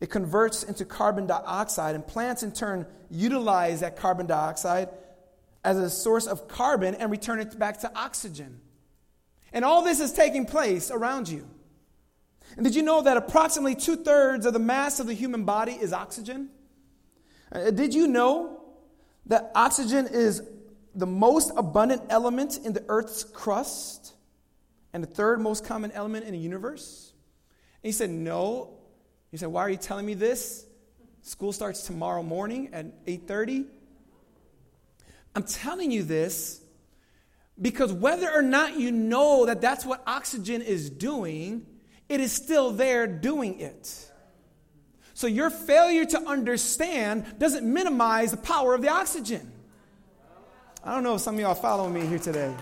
it 0.00 0.10
converts 0.10 0.62
into 0.64 0.84
carbon 0.84 1.26
dioxide, 1.26 1.94
and 1.94 2.06
plants 2.06 2.42
in 2.42 2.52
turn 2.52 2.86
utilize 3.10 3.80
that 3.80 3.96
carbon 3.96 4.26
dioxide 4.26 4.90
as 5.64 5.78
a 5.78 5.88
source 5.88 6.26
of 6.26 6.46
carbon 6.46 6.94
and 6.96 7.10
return 7.10 7.40
it 7.40 7.58
back 7.58 7.80
to 7.80 7.90
oxygen. 7.96 8.60
And 9.52 9.64
all 9.64 9.82
this 9.82 10.00
is 10.00 10.12
taking 10.12 10.44
place 10.44 10.90
around 10.90 11.28
you. 11.28 11.48
And 12.56 12.64
did 12.64 12.74
you 12.74 12.82
know 12.82 13.02
that 13.02 13.16
approximately 13.16 13.74
two 13.74 13.96
thirds 13.96 14.44
of 14.46 14.52
the 14.52 14.58
mass 14.58 15.00
of 15.00 15.06
the 15.06 15.14
human 15.14 15.44
body 15.44 15.72
is 15.72 15.92
oxygen? 15.92 16.50
Uh, 17.50 17.70
did 17.70 17.94
you 17.94 18.06
know 18.06 18.53
that 19.26 19.50
oxygen 19.54 20.06
is 20.06 20.42
the 20.94 21.06
most 21.06 21.52
abundant 21.56 22.02
element 22.08 22.58
in 22.64 22.72
the 22.72 22.84
Earth's 22.88 23.24
crust 23.24 24.14
and 24.92 25.02
the 25.02 25.08
third 25.08 25.40
most 25.40 25.64
common 25.64 25.90
element 25.92 26.26
in 26.26 26.32
the 26.32 26.38
universe? 26.38 27.12
And 27.82 27.88
he 27.88 27.92
said, 27.92 28.10
No. 28.10 28.78
He 29.30 29.36
said, 29.36 29.48
Why 29.48 29.62
are 29.62 29.70
you 29.70 29.76
telling 29.76 30.06
me 30.06 30.14
this? 30.14 30.66
School 31.22 31.52
starts 31.52 31.86
tomorrow 31.86 32.22
morning 32.22 32.68
at 32.74 33.06
8:30. 33.06 33.66
I'm 35.34 35.42
telling 35.42 35.90
you 35.90 36.02
this 36.02 36.60
because 37.60 37.92
whether 37.92 38.30
or 38.30 38.42
not 38.42 38.78
you 38.78 38.92
know 38.92 39.46
that 39.46 39.60
that's 39.60 39.86
what 39.86 40.02
oxygen 40.06 40.60
is 40.60 40.90
doing, 40.90 41.66
it 42.08 42.20
is 42.20 42.32
still 42.32 42.72
there 42.72 43.06
doing 43.06 43.60
it. 43.60 44.10
So 45.24 45.28
your 45.28 45.48
failure 45.48 46.04
to 46.04 46.20
understand 46.28 47.38
doesn't 47.38 47.64
minimize 47.64 48.32
the 48.32 48.36
power 48.36 48.74
of 48.74 48.82
the 48.82 48.90
oxygen. 48.90 49.50
I 50.84 50.92
don't 50.92 51.02
know 51.02 51.14
if 51.14 51.22
some 51.22 51.36
of 51.36 51.40
y'all 51.40 51.54
following 51.54 51.94
me 51.94 52.04
here 52.04 52.18
today. 52.18 52.54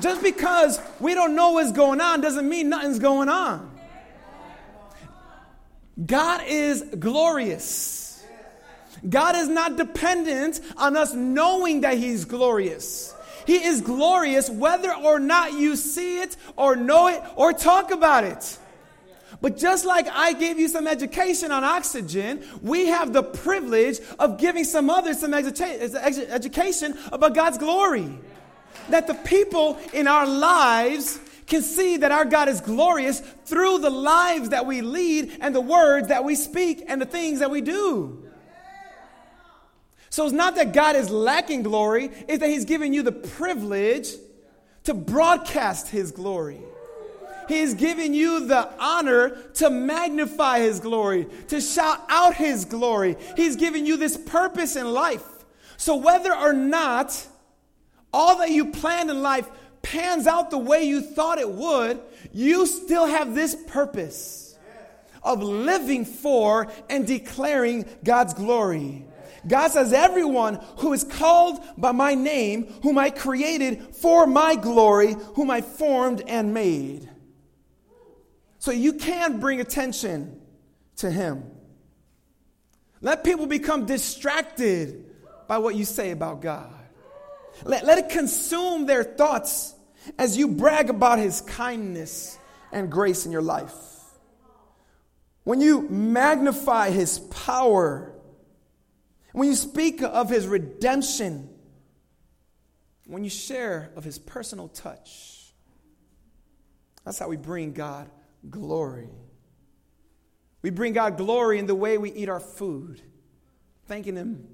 Just 0.00 0.22
because 0.22 0.80
we 1.00 1.12
don't 1.12 1.34
know 1.34 1.50
what's 1.50 1.70
going 1.70 2.00
on 2.00 2.22
doesn't 2.22 2.48
mean 2.48 2.70
nothing's 2.70 2.98
going 2.98 3.28
on. 3.28 3.78
God 6.06 6.44
is 6.46 6.82
glorious. 6.98 8.24
God 9.06 9.36
is 9.36 9.48
not 9.48 9.76
dependent 9.76 10.62
on 10.78 10.96
us 10.96 11.12
knowing 11.12 11.82
that 11.82 11.98
He's 11.98 12.24
glorious. 12.24 13.14
He 13.46 13.62
is 13.62 13.82
glorious 13.82 14.48
whether 14.48 14.94
or 14.94 15.20
not 15.20 15.52
you 15.52 15.76
see 15.76 16.22
it 16.22 16.38
or 16.56 16.74
know 16.74 17.08
it 17.08 17.22
or 17.36 17.52
talk 17.52 17.90
about 17.90 18.24
it. 18.24 18.58
But 19.40 19.56
just 19.56 19.84
like 19.84 20.08
I 20.10 20.32
gave 20.32 20.58
you 20.58 20.68
some 20.68 20.86
education 20.86 21.52
on 21.52 21.62
oxygen, 21.62 22.42
we 22.62 22.86
have 22.86 23.12
the 23.12 23.22
privilege 23.22 23.98
of 24.18 24.38
giving 24.38 24.64
some 24.64 24.88
others 24.88 25.20
some 25.20 25.32
edu- 25.32 26.28
education 26.30 26.98
about 27.12 27.34
God's 27.34 27.58
glory. 27.58 28.18
That 28.90 29.06
the 29.06 29.14
people 29.14 29.78
in 29.92 30.06
our 30.06 30.26
lives 30.26 31.20
can 31.46 31.62
see 31.62 31.98
that 31.98 32.12
our 32.12 32.24
God 32.24 32.48
is 32.48 32.60
glorious 32.60 33.20
through 33.20 33.78
the 33.78 33.90
lives 33.90 34.50
that 34.50 34.66
we 34.66 34.80
lead 34.80 35.36
and 35.40 35.54
the 35.54 35.60
words 35.60 36.08
that 36.08 36.24
we 36.24 36.34
speak 36.34 36.84
and 36.88 37.00
the 37.00 37.06
things 37.06 37.40
that 37.40 37.50
we 37.50 37.60
do. 37.60 38.22
So 40.10 40.24
it's 40.24 40.32
not 40.32 40.54
that 40.56 40.72
God 40.72 40.96
is 40.96 41.10
lacking 41.10 41.62
glory, 41.62 42.10
it's 42.26 42.38
that 42.38 42.48
He's 42.48 42.64
giving 42.64 42.94
you 42.94 43.02
the 43.02 43.12
privilege 43.12 44.08
to 44.84 44.94
broadcast 44.94 45.88
His 45.88 46.10
glory. 46.10 46.60
He's 47.48 47.74
giving 47.74 48.14
you 48.14 48.46
the 48.46 48.68
honor 48.78 49.30
to 49.54 49.70
magnify 49.70 50.60
His 50.60 50.80
glory, 50.80 51.26
to 51.48 51.60
shout 51.60 52.00
out 52.08 52.34
His 52.34 52.64
glory. 52.64 53.16
He's 53.36 53.56
giving 53.56 53.86
you 53.86 53.96
this 53.96 54.16
purpose 54.16 54.76
in 54.76 54.92
life. 54.92 55.24
So 55.76 55.96
whether 55.96 56.34
or 56.34 56.52
not 56.52 57.26
all 58.12 58.38
that 58.38 58.50
you 58.50 58.72
planned 58.72 59.10
in 59.10 59.22
life 59.22 59.48
pans 59.82 60.26
out 60.26 60.50
the 60.50 60.58
way 60.58 60.84
you 60.84 61.00
thought 61.00 61.38
it 61.38 61.50
would, 61.50 62.00
you 62.32 62.66
still 62.66 63.06
have 63.06 63.34
this 63.34 63.54
purpose 63.68 64.56
of 65.22 65.42
living 65.42 66.04
for 66.04 66.70
and 66.88 67.06
declaring 67.06 67.84
God's 68.02 68.34
glory. 68.34 69.04
God 69.46 69.68
says, 69.68 69.92
Everyone 69.92 70.56
who 70.78 70.92
is 70.92 71.04
called 71.04 71.60
by 71.76 71.92
my 71.92 72.14
name, 72.14 72.66
whom 72.82 72.98
I 72.98 73.10
created 73.10 73.94
for 73.94 74.26
my 74.26 74.56
glory, 74.56 75.14
whom 75.34 75.50
I 75.50 75.60
formed 75.60 76.22
and 76.26 76.52
made. 76.52 77.08
So 78.66 78.72
you 78.72 78.94
can 78.94 79.38
bring 79.38 79.60
attention 79.60 80.40
to 80.96 81.08
him. 81.08 81.44
Let 83.00 83.22
people 83.22 83.46
become 83.46 83.86
distracted 83.86 85.04
by 85.46 85.58
what 85.58 85.76
you 85.76 85.84
say 85.84 86.10
about 86.10 86.42
God. 86.42 86.74
Let, 87.62 87.84
let 87.84 87.98
it 87.98 88.08
consume 88.08 88.86
their 88.86 89.04
thoughts 89.04 89.72
as 90.18 90.36
you 90.36 90.48
brag 90.48 90.90
about 90.90 91.20
his 91.20 91.42
kindness 91.42 92.36
and 92.72 92.90
grace 92.90 93.24
in 93.24 93.30
your 93.30 93.40
life. 93.40 93.72
When 95.44 95.60
you 95.60 95.82
magnify 95.88 96.90
his 96.90 97.20
power 97.20 98.14
when 99.32 99.46
you 99.46 99.54
speak 99.54 100.02
of 100.02 100.28
his 100.28 100.48
redemption, 100.48 101.48
when 103.06 103.22
you 103.22 103.30
share 103.30 103.92
of 103.94 104.02
his 104.02 104.18
personal 104.18 104.66
touch, 104.66 105.52
that's 107.04 107.20
how 107.20 107.28
we 107.28 107.36
bring 107.36 107.72
God 107.72 108.10
glory. 108.50 109.10
We 110.62 110.70
bring 110.70 110.92
God 110.92 111.16
glory 111.16 111.58
in 111.58 111.66
the 111.66 111.74
way 111.74 111.98
we 111.98 112.12
eat 112.12 112.28
our 112.28 112.40
food, 112.40 113.00
thanking 113.86 114.16
him 114.16 114.48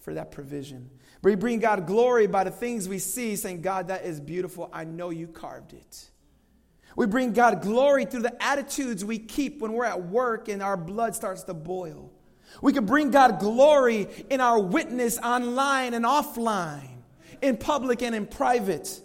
for 0.00 0.14
that 0.14 0.30
provision. 0.30 0.90
We 1.22 1.34
bring 1.34 1.58
God 1.58 1.86
glory 1.86 2.26
by 2.26 2.44
the 2.44 2.50
things 2.50 2.88
we 2.88 2.98
see, 2.98 3.34
saying, 3.34 3.62
God, 3.62 3.88
that 3.88 4.04
is 4.04 4.20
beautiful. 4.20 4.70
I 4.72 4.84
know 4.84 5.10
you 5.10 5.26
carved 5.26 5.72
it. 5.72 6.10
We 6.94 7.06
bring 7.06 7.32
God 7.32 7.62
glory 7.62 8.04
through 8.04 8.22
the 8.22 8.42
attitudes 8.42 9.04
we 9.04 9.18
keep 9.18 9.60
when 9.60 9.72
we're 9.72 9.84
at 9.84 10.06
work 10.06 10.48
and 10.48 10.62
our 10.62 10.76
blood 10.76 11.14
starts 11.14 11.42
to 11.44 11.54
boil. 11.54 12.12
We 12.62 12.72
can 12.72 12.86
bring 12.86 13.10
God 13.10 13.40
glory 13.40 14.08
in 14.30 14.40
our 14.40 14.58
witness 14.58 15.18
online 15.18 15.94
and 15.94 16.04
offline, 16.04 17.02
in 17.42 17.56
public 17.56 18.02
and 18.02 18.14
in 18.14 18.26
private. 18.26 19.00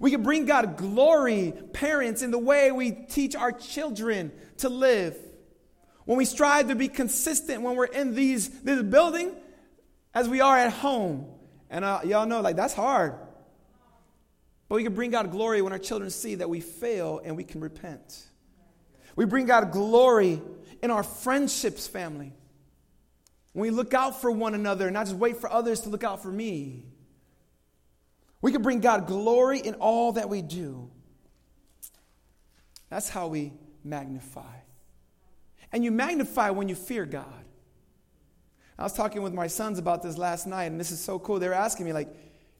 We 0.00 0.10
can 0.10 0.22
bring 0.22 0.44
God 0.44 0.76
glory, 0.76 1.52
parents, 1.72 2.22
in 2.22 2.30
the 2.30 2.38
way 2.38 2.70
we 2.70 2.92
teach 2.92 3.34
our 3.34 3.52
children 3.52 4.32
to 4.58 4.68
live. 4.68 5.16
When 6.04 6.16
we 6.16 6.24
strive 6.24 6.68
to 6.68 6.74
be 6.74 6.88
consistent 6.88 7.62
when 7.62 7.76
we're 7.76 7.84
in 7.86 8.14
these, 8.14 8.48
this 8.62 8.82
building, 8.82 9.32
as 10.14 10.28
we 10.28 10.40
are 10.40 10.56
at 10.56 10.72
home. 10.72 11.26
And 11.68 11.84
uh, 11.84 12.00
y'all 12.04 12.26
know, 12.26 12.40
like, 12.40 12.56
that's 12.56 12.74
hard. 12.74 13.14
But 14.68 14.76
we 14.76 14.84
can 14.84 14.94
bring 14.94 15.10
God 15.10 15.30
glory 15.30 15.62
when 15.62 15.72
our 15.72 15.78
children 15.78 16.10
see 16.10 16.36
that 16.36 16.48
we 16.48 16.60
fail 16.60 17.20
and 17.24 17.36
we 17.36 17.44
can 17.44 17.60
repent. 17.60 18.24
We 19.16 19.24
bring 19.24 19.46
God 19.46 19.72
glory 19.72 20.40
in 20.82 20.90
our 20.90 21.02
friendships, 21.02 21.86
family. 21.86 22.32
When 23.52 23.62
we 23.62 23.70
look 23.70 23.94
out 23.94 24.20
for 24.20 24.30
one 24.30 24.54
another 24.54 24.86
and 24.86 24.94
not 24.94 25.06
just 25.06 25.16
wait 25.16 25.38
for 25.38 25.50
others 25.50 25.80
to 25.80 25.88
look 25.88 26.04
out 26.04 26.22
for 26.22 26.30
me. 26.30 26.84
We 28.40 28.52
can 28.52 28.62
bring 28.62 28.80
God 28.80 29.06
glory 29.06 29.58
in 29.58 29.74
all 29.74 30.12
that 30.12 30.28
we 30.28 30.42
do. 30.42 30.90
That's 32.88 33.08
how 33.08 33.28
we 33.28 33.52
magnify. 33.84 34.54
And 35.72 35.84
you 35.84 35.90
magnify 35.90 36.50
when 36.50 36.68
you 36.68 36.74
fear 36.74 37.04
God. 37.04 37.44
I 38.78 38.84
was 38.84 38.92
talking 38.92 39.22
with 39.22 39.34
my 39.34 39.48
sons 39.48 39.78
about 39.78 40.02
this 40.02 40.16
last 40.16 40.46
night, 40.46 40.66
and 40.66 40.78
this 40.78 40.92
is 40.92 41.00
so 41.00 41.18
cool. 41.18 41.40
They 41.40 41.48
were 41.48 41.54
asking 41.54 41.86
me, 41.86 41.92
like, 41.92 42.08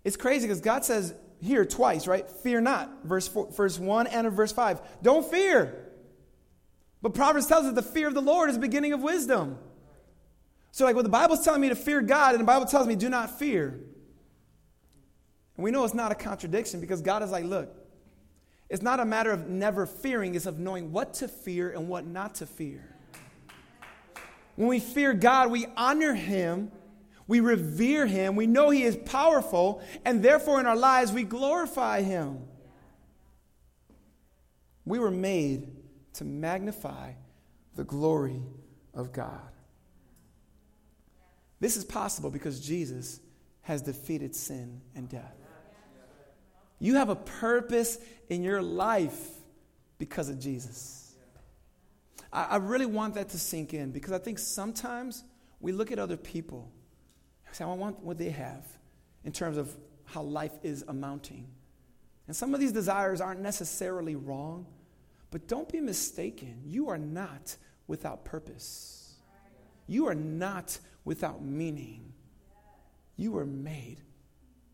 It's 0.04 0.16
crazy 0.16 0.46
because 0.46 0.60
God 0.60 0.84
says 0.84 1.14
here 1.40 1.64
twice, 1.64 2.06
right? 2.06 2.28
Fear 2.28 2.62
not. 2.62 3.04
Verse, 3.04 3.28
four, 3.28 3.50
verse 3.52 3.78
1 3.78 4.08
and 4.08 4.30
verse 4.32 4.50
5. 4.50 4.80
Don't 5.02 5.24
fear. 5.24 5.86
But 7.00 7.14
Proverbs 7.14 7.46
tells 7.46 7.66
us 7.66 7.74
the 7.74 7.82
fear 7.82 8.08
of 8.08 8.14
the 8.14 8.20
Lord 8.20 8.48
is 8.48 8.56
the 8.56 8.60
beginning 8.60 8.92
of 8.92 9.00
wisdom. 9.00 9.58
So, 10.72 10.84
like, 10.84 10.96
when 10.96 11.04
the 11.04 11.10
Bible's 11.10 11.44
telling 11.44 11.60
me 11.60 11.68
to 11.68 11.76
fear 11.76 12.00
God, 12.02 12.32
and 12.32 12.40
the 12.40 12.44
Bible 12.44 12.66
tells 12.66 12.86
me 12.86 12.96
do 12.96 13.08
not 13.08 13.38
fear. 13.38 13.80
And 15.58 15.64
we 15.64 15.72
know 15.72 15.84
it's 15.84 15.92
not 15.92 16.12
a 16.12 16.14
contradiction 16.14 16.80
because 16.80 17.02
God 17.02 17.20
is 17.24 17.32
like, 17.32 17.44
look, 17.44 17.74
it's 18.68 18.80
not 18.80 19.00
a 19.00 19.04
matter 19.04 19.32
of 19.32 19.48
never 19.48 19.86
fearing, 19.86 20.36
it's 20.36 20.46
of 20.46 20.60
knowing 20.60 20.92
what 20.92 21.14
to 21.14 21.26
fear 21.26 21.70
and 21.70 21.88
what 21.88 22.06
not 22.06 22.36
to 22.36 22.46
fear. 22.46 22.94
When 24.54 24.68
we 24.68 24.78
fear 24.78 25.12
God, 25.14 25.50
we 25.50 25.66
honor 25.76 26.14
Him, 26.14 26.70
we 27.26 27.40
revere 27.40 28.06
Him, 28.06 28.36
we 28.36 28.46
know 28.46 28.70
He 28.70 28.84
is 28.84 28.96
powerful, 28.96 29.82
and 30.04 30.22
therefore 30.22 30.60
in 30.60 30.66
our 30.66 30.76
lives 30.76 31.12
we 31.12 31.24
glorify 31.24 32.02
Him. 32.02 32.44
We 34.84 35.00
were 35.00 35.10
made 35.10 35.72
to 36.14 36.24
magnify 36.24 37.14
the 37.74 37.84
glory 37.84 38.42
of 38.94 39.12
God. 39.12 39.50
This 41.58 41.76
is 41.76 41.84
possible 41.84 42.30
because 42.30 42.60
Jesus 42.60 43.18
has 43.62 43.82
defeated 43.82 44.36
sin 44.36 44.80
and 44.94 45.08
death. 45.08 45.37
You 46.78 46.94
have 46.94 47.08
a 47.08 47.16
purpose 47.16 47.98
in 48.28 48.42
your 48.42 48.62
life 48.62 49.30
because 49.98 50.28
of 50.28 50.38
Jesus. 50.38 51.14
I, 52.32 52.44
I, 52.44 52.56
really 52.56 52.86
want 52.86 53.14
that 53.14 53.30
to 53.30 53.38
sink 53.38 53.74
in 53.74 53.90
because 53.90 54.12
I 54.12 54.18
think 54.18 54.38
sometimes 54.38 55.24
we 55.60 55.72
look 55.72 55.90
at 55.90 55.98
other 55.98 56.16
people 56.16 56.70
and 57.46 57.56
say, 57.56 57.64
I 57.64 57.72
want 57.72 58.00
what 58.00 58.18
they 58.18 58.30
have 58.30 58.66
in 59.24 59.32
terms 59.32 59.56
of 59.56 59.74
how 60.04 60.22
life 60.22 60.52
is 60.62 60.84
amounting. 60.88 61.48
And 62.26 62.36
some 62.36 62.54
of 62.54 62.60
these 62.60 62.72
desires 62.72 63.20
aren't 63.20 63.40
necessarily 63.40 64.14
wrong, 64.14 64.66
but 65.30 65.48
don't 65.48 65.68
be 65.68 65.80
mistaken. 65.80 66.62
You 66.64 66.90
are 66.90 66.98
not 66.98 67.56
without 67.86 68.24
purpose, 68.24 69.16
you 69.86 70.06
are 70.06 70.14
not 70.14 70.78
without 71.04 71.42
meaning. 71.42 72.12
You 73.16 73.32
were 73.32 73.46
made 73.46 74.00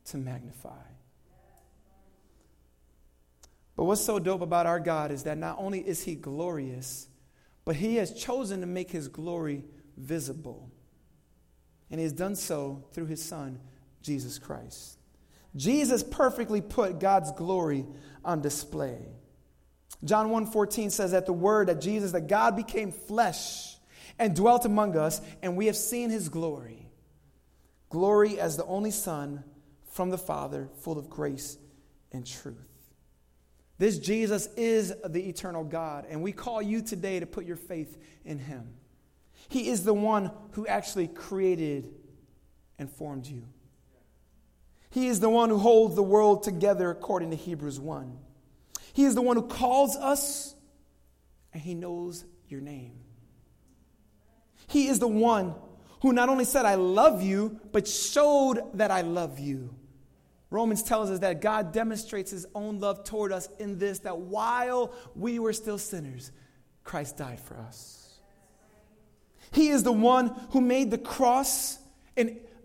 to 0.06 0.18
magnify. 0.18 0.82
But 3.76 3.84
what's 3.84 4.00
so 4.00 4.18
dope 4.18 4.40
about 4.40 4.66
our 4.66 4.80
God 4.80 5.10
is 5.10 5.24
that 5.24 5.38
not 5.38 5.56
only 5.58 5.80
is 5.80 6.02
He 6.04 6.14
glorious, 6.14 7.08
but 7.64 7.76
He 7.76 7.96
has 7.96 8.12
chosen 8.12 8.60
to 8.60 8.66
make 8.66 8.90
His 8.90 9.08
glory 9.08 9.64
visible. 9.96 10.70
And 11.90 11.98
He 11.98 12.04
has 12.04 12.12
done 12.12 12.36
so 12.36 12.84
through 12.92 13.06
His 13.06 13.22
Son, 13.22 13.58
Jesus 14.02 14.38
Christ. 14.38 14.98
Jesus 15.56 16.02
perfectly 16.02 16.60
put 16.60 16.98
God's 16.98 17.32
glory 17.32 17.86
on 18.24 18.40
display. 18.40 18.98
John 20.02 20.28
1:14 20.30 20.90
says 20.90 21.12
that 21.12 21.26
the 21.26 21.32
word 21.32 21.68
that 21.68 21.80
Jesus 21.80 22.12
that 22.12 22.26
God 22.26 22.56
became 22.56 22.92
flesh 22.92 23.76
and 24.18 24.34
dwelt 24.34 24.64
among 24.64 24.96
us 24.96 25.20
and 25.42 25.56
we 25.56 25.66
have 25.66 25.76
seen 25.76 26.10
his 26.10 26.28
glory. 26.28 26.88
Glory 27.88 28.38
as 28.38 28.56
the 28.56 28.64
only 28.64 28.90
son 28.90 29.44
from 29.90 30.10
the 30.10 30.18
Father, 30.18 30.68
full 30.80 30.98
of 30.98 31.08
grace 31.08 31.56
and 32.12 32.26
truth. 32.26 32.73
This 33.78 33.98
Jesus 33.98 34.48
is 34.56 34.94
the 35.04 35.28
eternal 35.28 35.64
God, 35.64 36.06
and 36.08 36.22
we 36.22 36.32
call 36.32 36.62
you 36.62 36.80
today 36.80 37.20
to 37.20 37.26
put 37.26 37.44
your 37.44 37.56
faith 37.56 37.98
in 38.24 38.38
him. 38.38 38.74
He 39.48 39.68
is 39.68 39.84
the 39.84 39.94
one 39.94 40.30
who 40.52 40.66
actually 40.66 41.08
created 41.08 41.92
and 42.78 42.90
formed 42.90 43.26
you. 43.26 43.44
He 44.90 45.08
is 45.08 45.18
the 45.18 45.28
one 45.28 45.50
who 45.50 45.58
holds 45.58 45.96
the 45.96 46.02
world 46.02 46.44
together 46.44 46.90
according 46.90 47.30
to 47.30 47.36
Hebrews 47.36 47.80
1. 47.80 48.16
He 48.92 49.04
is 49.04 49.16
the 49.16 49.22
one 49.22 49.36
who 49.36 49.48
calls 49.48 49.96
us, 49.96 50.54
and 51.52 51.60
he 51.60 51.74
knows 51.74 52.24
your 52.48 52.60
name. 52.60 52.92
He 54.68 54.86
is 54.86 55.00
the 55.00 55.08
one 55.08 55.54
who 56.02 56.12
not 56.12 56.28
only 56.28 56.44
said, 56.44 56.64
I 56.64 56.76
love 56.76 57.22
you, 57.22 57.60
but 57.72 57.88
showed 57.88 58.60
that 58.74 58.90
I 58.90 59.00
love 59.00 59.40
you. 59.40 59.74
Romans 60.54 60.84
tells 60.84 61.10
us 61.10 61.18
that 61.18 61.40
God 61.40 61.72
demonstrates 61.72 62.30
his 62.30 62.46
own 62.54 62.78
love 62.78 63.02
toward 63.02 63.32
us 63.32 63.48
in 63.58 63.76
this 63.76 63.98
that 64.00 64.18
while 64.18 64.94
we 65.16 65.40
were 65.40 65.52
still 65.52 65.78
sinners, 65.78 66.30
Christ 66.84 67.16
died 67.16 67.40
for 67.40 67.56
us. 67.56 68.20
He 69.50 69.70
is 69.70 69.82
the 69.82 69.90
one 69.90 70.28
who 70.50 70.60
made 70.60 70.92
the 70.92 70.98
cross, 70.98 71.80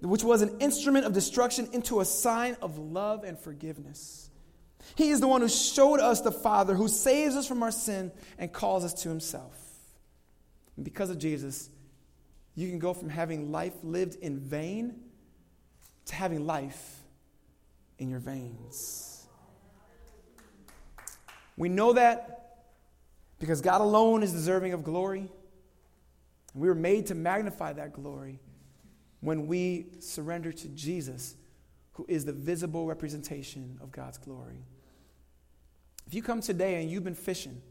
which 0.04 0.24
was 0.24 0.44
an 0.44 0.60
instrument 0.60 1.08
of 1.08 1.14
destruction, 1.14 1.68
into 1.74 2.00
a 2.00 2.06
sign 2.06 2.58
of 2.62 2.78
love 2.78 3.24
and 3.24 3.40
forgiveness. 3.40 4.30
He 4.94 5.10
is 5.10 5.20
the 5.20 5.28
one 5.28 5.42
who 5.42 5.50
showed 5.50 6.00
us 6.00 6.22
the 6.22 6.32
Father, 6.32 6.76
who 6.76 6.88
saves 6.88 7.36
us 7.36 7.48
from 7.48 7.64
our 7.64 7.72
sin 7.72 8.12
and 8.38 8.54
calls 8.54 8.86
us 8.86 8.94
to 9.02 9.10
himself. 9.10 9.58
And 10.76 10.86
because 10.86 11.10
of 11.10 11.18
Jesus, 11.18 11.72
you 12.54 12.70
can 12.70 12.78
go 12.78 12.94
from 12.94 13.10
having 13.10 13.52
life 13.52 13.74
lived 13.82 14.14
in 14.22 14.38
vain 14.40 14.94
to 16.06 16.14
having 16.14 16.46
life 16.46 16.98
in 18.00 18.10
your 18.10 18.20
veins. 18.20 19.28
We 21.56 21.70
know 21.70 21.94
that 21.94 22.40
because 23.40 23.62
God 23.62 23.82
alone 23.82 24.24
is 24.24 24.32
deserving 24.32 24.74
of 24.74 24.84
glory. 24.84 25.30
And 26.54 26.62
we 26.62 26.68
were 26.68 26.76
made 26.76 27.08
to 27.08 27.16
magnify 27.16 27.74
that 27.74 27.94
glory 27.94 28.40
when 29.22 29.48
we 29.48 29.88
surrender 30.00 30.52
to 30.52 30.68
Jesus, 30.70 31.36
who 31.94 32.06
is 32.08 32.26
the 32.26 32.34
visible 32.34 32.88
representation 32.88 33.78
of 33.82 33.92
God's 33.92 34.18
glory. 34.18 34.64
If 36.08 36.14
you 36.14 36.24
come 36.24 36.42
today 36.42 36.82
and 36.82 36.90
you've 36.90 37.04
been 37.04 37.14
fishing, 37.16 37.62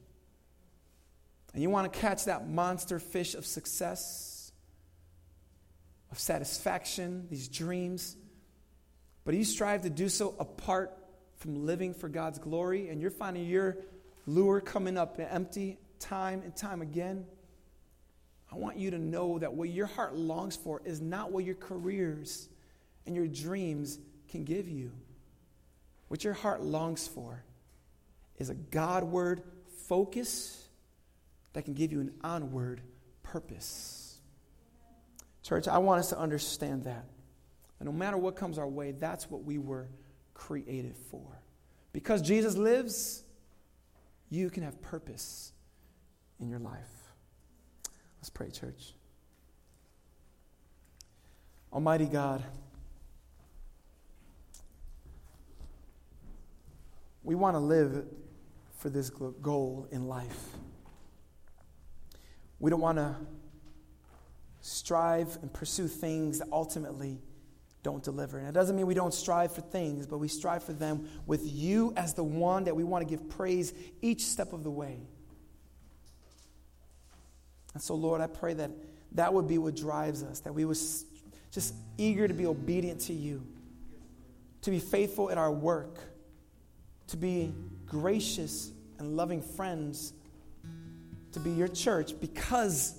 and 1.55 1.63
you 1.63 1.71
want 1.71 1.91
to 1.91 1.99
catch 1.99 2.27
that 2.27 2.49
monster 2.49 2.99
fish 2.99 3.35
of 3.35 3.47
success, 3.47 4.53
of 6.13 6.19
satisfaction, 6.19 7.27
these 7.31 7.49
dreams, 7.49 8.17
but 9.29 9.35
you 9.35 9.45
strive 9.45 9.83
to 9.83 9.91
do 9.91 10.09
so 10.09 10.35
apart 10.39 10.97
from 11.37 11.67
living 11.67 11.93
for 11.93 12.09
God's 12.09 12.39
glory, 12.39 12.89
and 12.89 12.99
you're 12.99 13.11
finding 13.11 13.45
your 13.45 13.77
lure 14.25 14.59
coming 14.59 14.97
up 14.97 15.21
empty 15.21 15.77
time 16.01 16.41
and 16.41 16.57
time 16.57 16.81
again. 16.81 17.27
I 18.51 18.57
want 18.57 18.79
you 18.79 18.91
to 18.91 18.99
know 18.99 19.39
that 19.39 19.53
what 19.53 19.69
your 19.69 19.85
heart 19.85 20.17
longs 20.17 20.57
for 20.57 20.81
is 20.83 21.03
not 21.03 21.31
what 21.31 21.45
your 21.45 21.57
careers 21.57 22.49
and 23.05 23.15
your 23.15 23.27
dreams 23.27 23.99
can 24.31 24.45
give 24.45 24.67
you. 24.67 24.93
What 26.09 26.25
your 26.25 26.33
heart 26.33 26.63
longs 26.63 27.07
for 27.07 27.45
is 28.39 28.49
a 28.49 28.55
Godward 28.55 29.43
focus 29.89 30.67
that 31.53 31.67
can 31.67 31.75
give 31.75 31.93
you 31.93 32.01
an 32.01 32.15
onward 32.25 32.81
purpose. 33.23 34.21
Church, 35.43 35.69
I 35.69 35.77
want 35.77 35.99
us 36.01 36.09
to 36.09 36.19
understand 36.19 36.85
that. 36.85 37.05
No 37.81 37.93
matter 37.93 38.17
what 38.17 38.37
comes 38.37 38.59
our 38.59 38.69
way, 38.69 38.93
that's 38.93 39.31
what 39.31 39.45
we 39.45 39.59
were 39.59 39.89
created 40.35 40.97
for. 41.11 41.41
Because 41.93 42.23
Jesus 42.23 42.57
lives, 42.57 43.23
you 44.31 44.51
can 44.51 44.63
have 44.63 44.81
purpose 44.83 45.53
in 46.41 46.49
your 46.49 46.59
life. 46.59 47.13
Let's 48.19 48.31
pray, 48.31 48.51
church. 48.51 48.95
Almighty 51.73 52.07
God, 52.07 52.43
we 57.23 57.35
want 57.35 57.55
to 57.55 57.61
live 57.61 58.07
for 58.79 58.91
this 58.91 59.11
goal 59.11 59.87
in 59.91 60.09
life. 60.09 60.49
We 62.59 62.71
don't 62.71 62.81
want 62.81 62.99
to 62.99 63.15
strive 64.61 65.39
and 65.43 65.53
pursue 65.53 65.89
things 65.89 66.41
that 66.41 66.49
ultimately 66.53 67.19
don't 67.89 68.05
deliver. 68.05 68.37
And 68.39 68.47
it 68.47 68.53
doesn't 68.53 68.77
mean 68.77 68.87
we 68.87 68.93
don't 68.93 69.15
strive 69.15 69.51
for 69.51 69.63
things, 69.63 70.07
but 70.07 70.19
we 70.19 70.29
strive 70.29 70.63
for 70.63 70.75
them 70.75 71.09
with 71.25 71.41
you 71.43 71.95
as 71.97 72.13
the 72.13 72.23
one 72.23 72.65
that 72.65 72.77
we 72.77 72.85
want 72.85 73.03
to 73.03 73.09
give 73.09 73.31
praise 73.31 73.73
each 74.03 74.27
step 74.27 74.53
of 74.53 74.63
the 74.63 74.71
way. 74.71 74.99
And 77.73 77.83
so, 77.83 77.95
Lord, 77.95 78.21
I 78.21 78.27
pray 78.27 78.53
that 78.55 78.71
that 79.13 79.33
would 79.33 79.49
be 79.49 79.57
what 79.57 79.75
drives 79.75 80.23
us, 80.23 80.41
that 80.41 80.55
we 80.55 80.67
were 80.67 80.75
just 80.75 81.75
eager 81.97 82.29
to 82.29 82.35
be 82.35 82.45
obedient 82.45 83.01
to 83.03 83.15
you, 83.15 83.43
to 84.61 84.71
be 84.71 84.81
faithful 84.81 85.31
in 85.31 85.39
our 85.39 85.51
work, 85.51 85.99
to 87.07 87.17
be 87.17 87.55
gracious 87.87 88.71
and 88.99 89.17
loving 89.17 89.41
friends, 89.41 90.13
to 91.33 91.41
be 91.41 91.53
your 91.53 91.69
church 91.69 92.21
because 92.21 92.99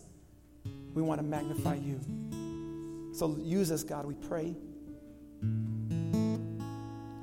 we 0.96 1.04
want 1.04 1.20
to 1.20 1.28
magnify 1.28 1.76
you. 1.76 2.00
So 3.14 3.38
use 3.40 3.72
us, 3.72 3.84
God, 3.84 4.08
we 4.08 4.16
pray. 4.16 4.56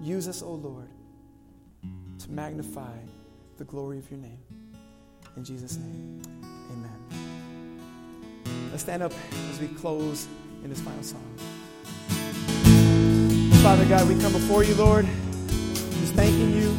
Use 0.00 0.28
us, 0.28 0.42
O 0.42 0.46
oh 0.46 0.54
Lord, 0.54 0.88
to 2.20 2.30
magnify 2.30 2.96
the 3.58 3.64
glory 3.64 3.98
of 3.98 4.10
your 4.10 4.20
name. 4.20 4.38
In 5.36 5.44
Jesus' 5.44 5.76
name, 5.76 6.22
amen. 6.70 6.98
Let's 8.70 8.82
stand 8.82 9.02
up 9.02 9.12
as 9.50 9.60
we 9.60 9.68
close 9.68 10.26
in 10.62 10.70
this 10.70 10.80
final 10.80 11.02
song. 11.02 11.36
Father 13.62 13.84
God, 13.86 14.08
we 14.08 14.20
come 14.20 14.32
before 14.32 14.62
you, 14.62 14.74
Lord, 14.76 15.06
just 15.46 16.14
thanking 16.14 16.52
you 16.52 16.72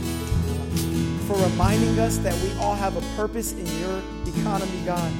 for 1.27 1.35
reminding 1.43 1.99
us 1.99 2.17
that 2.19 2.33
we 2.41 2.51
all 2.59 2.75
have 2.75 2.95
a 2.95 3.01
purpose 3.17 3.51
in 3.51 3.65
your 3.79 4.01
economy, 4.25 4.81
God. 4.85 5.11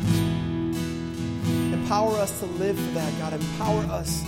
Empower 1.74 2.16
us 2.16 2.40
to 2.40 2.46
live 2.46 2.80
for 2.80 2.92
that, 2.92 3.14
God. 3.20 3.34
Empower 3.34 3.84
us 3.92 4.24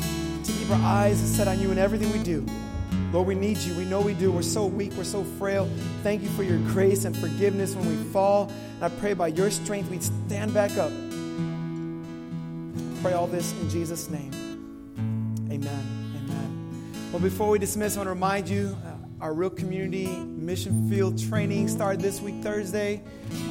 our 0.72 0.82
eyes 0.82 1.18
set 1.18 1.48
on 1.48 1.60
you 1.60 1.72
in 1.72 1.78
everything 1.78 2.12
we 2.12 2.24
do. 2.24 2.46
Lord, 3.12 3.28
we 3.28 3.36
need 3.36 3.58
you. 3.58 3.74
We 3.74 3.86
know 3.86 4.02
we 4.02 4.14
do. 4.14 4.32
We're 4.32 4.44
so 4.44 4.66
weak. 4.66 4.94
We're 4.94 5.04
so 5.04 5.24
frail. 5.24 5.68
Thank 6.04 6.22
you 6.22 6.30
for 6.30 6.44
your 6.44 6.60
grace 6.72 7.06
and 7.06 7.18
forgiveness 7.18 7.76
when 7.76 7.88
we 7.88 7.96
fall. 8.12 8.52
And 8.76 8.84
I 8.84 8.90
pray 8.90 9.14
by 9.14 9.28
your 9.30 9.50
strength 9.50 9.90
we'd 9.90 10.04
stand 10.04 10.54
back 10.54 10.78
up. 10.78 10.92
Pray 13.02 13.14
all 13.14 13.28
this 13.28 13.52
in 13.62 13.70
Jesus' 13.70 14.10
name. 14.10 14.32
Amen. 15.52 16.14
Amen. 16.18 17.10
Well, 17.12 17.22
before 17.22 17.50
we 17.50 17.58
dismiss, 17.58 17.96
I 17.96 18.00
want 18.00 18.08
to 18.08 18.12
remind 18.12 18.48
you 18.48 18.78
uh, 18.86 19.24
our 19.24 19.34
Real 19.34 19.50
Community 19.50 20.08
Mission 20.50 20.90
Field 20.90 21.16
training 21.30 21.68
started 21.68 22.02
this 22.02 22.22
week, 22.22 22.42
Thursday. 22.42 23.04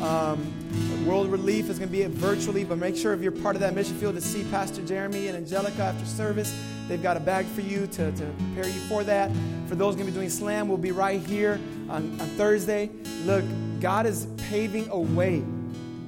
Um, 0.03 1.07
World 1.07 1.31
Relief 1.31 1.71
is 1.71 1.79
going 1.79 1.89
to 1.89 1.93
be 1.93 2.03
it 2.03 2.11
virtually, 2.11 2.65
but 2.65 2.77
make 2.77 2.97
sure 2.97 3.15
if 3.15 3.21
you're 3.21 3.31
part 3.31 3.55
of 3.55 3.61
that 3.61 3.73
mission 3.73 3.97
field 3.99 4.17
to 4.17 4.21
see 4.21 4.43
Pastor 4.51 4.85
Jeremy 4.85 5.29
and 5.29 5.37
Angelica 5.37 5.81
after 5.81 6.05
service. 6.05 6.53
They've 6.89 7.01
got 7.01 7.17
a 7.17 7.21
bag 7.21 7.47
for 7.47 7.61
you 7.61 7.87
to, 7.87 8.11
to 8.11 8.25
prepare 8.25 8.67
you 8.67 8.81
for 8.89 9.05
that. 9.05 9.31
For 9.69 9.77
those 9.77 9.95
going 9.95 10.07
to 10.07 10.13
be 10.13 10.17
doing 10.17 10.29
slam, 10.29 10.67
we'll 10.67 10.77
be 10.77 10.91
right 10.91 11.21
here 11.21 11.61
on, 11.89 12.21
on 12.21 12.27
Thursday. 12.31 12.91
Look, 13.25 13.45
God 13.79 14.05
is 14.05 14.27
paving 14.49 14.89
a 14.91 14.99
way. 14.99 15.45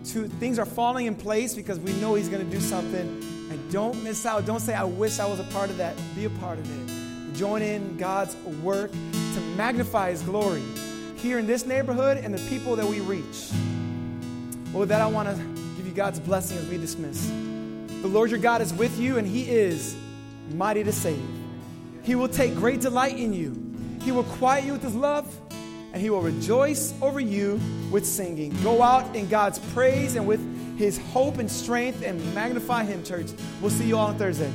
To, 0.07 0.27
things 0.27 0.59
are 0.59 0.67
falling 0.67 1.07
in 1.07 1.15
place 1.15 1.55
because 1.55 1.79
we 1.79 1.93
know 2.01 2.17
He's 2.17 2.29
going 2.29 2.45
to 2.45 2.51
do 2.51 2.61
something. 2.61 3.07
And 3.49 3.71
don't 3.71 4.03
miss 4.03 4.27
out. 4.27 4.45
Don't 4.45 4.59
say, 4.59 4.75
I 4.75 4.83
wish 4.83 5.21
I 5.21 5.27
was 5.27 5.39
a 5.39 5.45
part 5.45 5.71
of 5.71 5.77
that. 5.77 5.95
Be 6.17 6.25
a 6.25 6.31
part 6.31 6.59
of 6.59 6.91
it. 6.91 7.00
Join 7.41 7.63
in 7.63 7.97
God's 7.97 8.37
work 8.63 8.93
to 8.93 9.41
magnify 9.57 10.11
His 10.11 10.21
glory 10.21 10.61
here 11.17 11.39
in 11.39 11.47
this 11.47 11.65
neighborhood 11.65 12.19
and 12.19 12.35
the 12.35 12.51
people 12.51 12.77
that 12.77 12.87
we 12.87 13.01
reach. 13.01 13.49
Well, 14.73 14.81
with 14.81 14.91
that, 14.91 15.01
I 15.01 15.07
want 15.07 15.31
to 15.31 15.43
give 15.75 15.87
you 15.87 15.95
God's 15.95 16.21
blessing 16.21 16.59
as 16.59 16.69
we 16.69 16.77
dismiss. 16.77 17.29
The 17.29 18.09
Lord 18.09 18.29
your 18.29 18.41
God 18.41 18.61
is 18.61 18.75
with 18.75 19.01
you, 19.01 19.17
and 19.17 19.27
He 19.27 19.49
is 19.49 19.97
mighty 20.53 20.85
to 20.85 20.93
save. 20.93 21.27
He 22.03 22.15
will 22.15 22.29
take 22.29 22.55
great 22.57 22.83
delight 22.83 23.17
in 23.17 23.33
you. 23.33 23.57
He 24.03 24.13
will 24.13 24.25
quiet 24.25 24.67
you 24.67 24.73
with 24.73 24.83
his 24.83 24.95
love, 24.95 25.35
and 25.95 26.03
he 26.03 26.11
will 26.11 26.21
rejoice 26.21 26.93
over 27.01 27.21
you 27.21 27.59
with 27.91 28.05
singing. 28.05 28.55
Go 28.63 28.83
out 28.83 29.17
in 29.17 29.31
God's 29.31 29.61
praise 29.73 30.15
and 30.15 30.27
with 30.27 30.43
his 30.77 30.99
hope 30.99 31.39
and 31.39 31.51
strength 31.51 32.03
and 32.03 32.23
magnify 32.35 32.85
him, 32.85 33.03
church. 33.03 33.31
We'll 33.63 33.71
see 33.71 33.87
you 33.87 33.97
all 33.97 34.09
on 34.09 34.19
Thursday. 34.19 34.53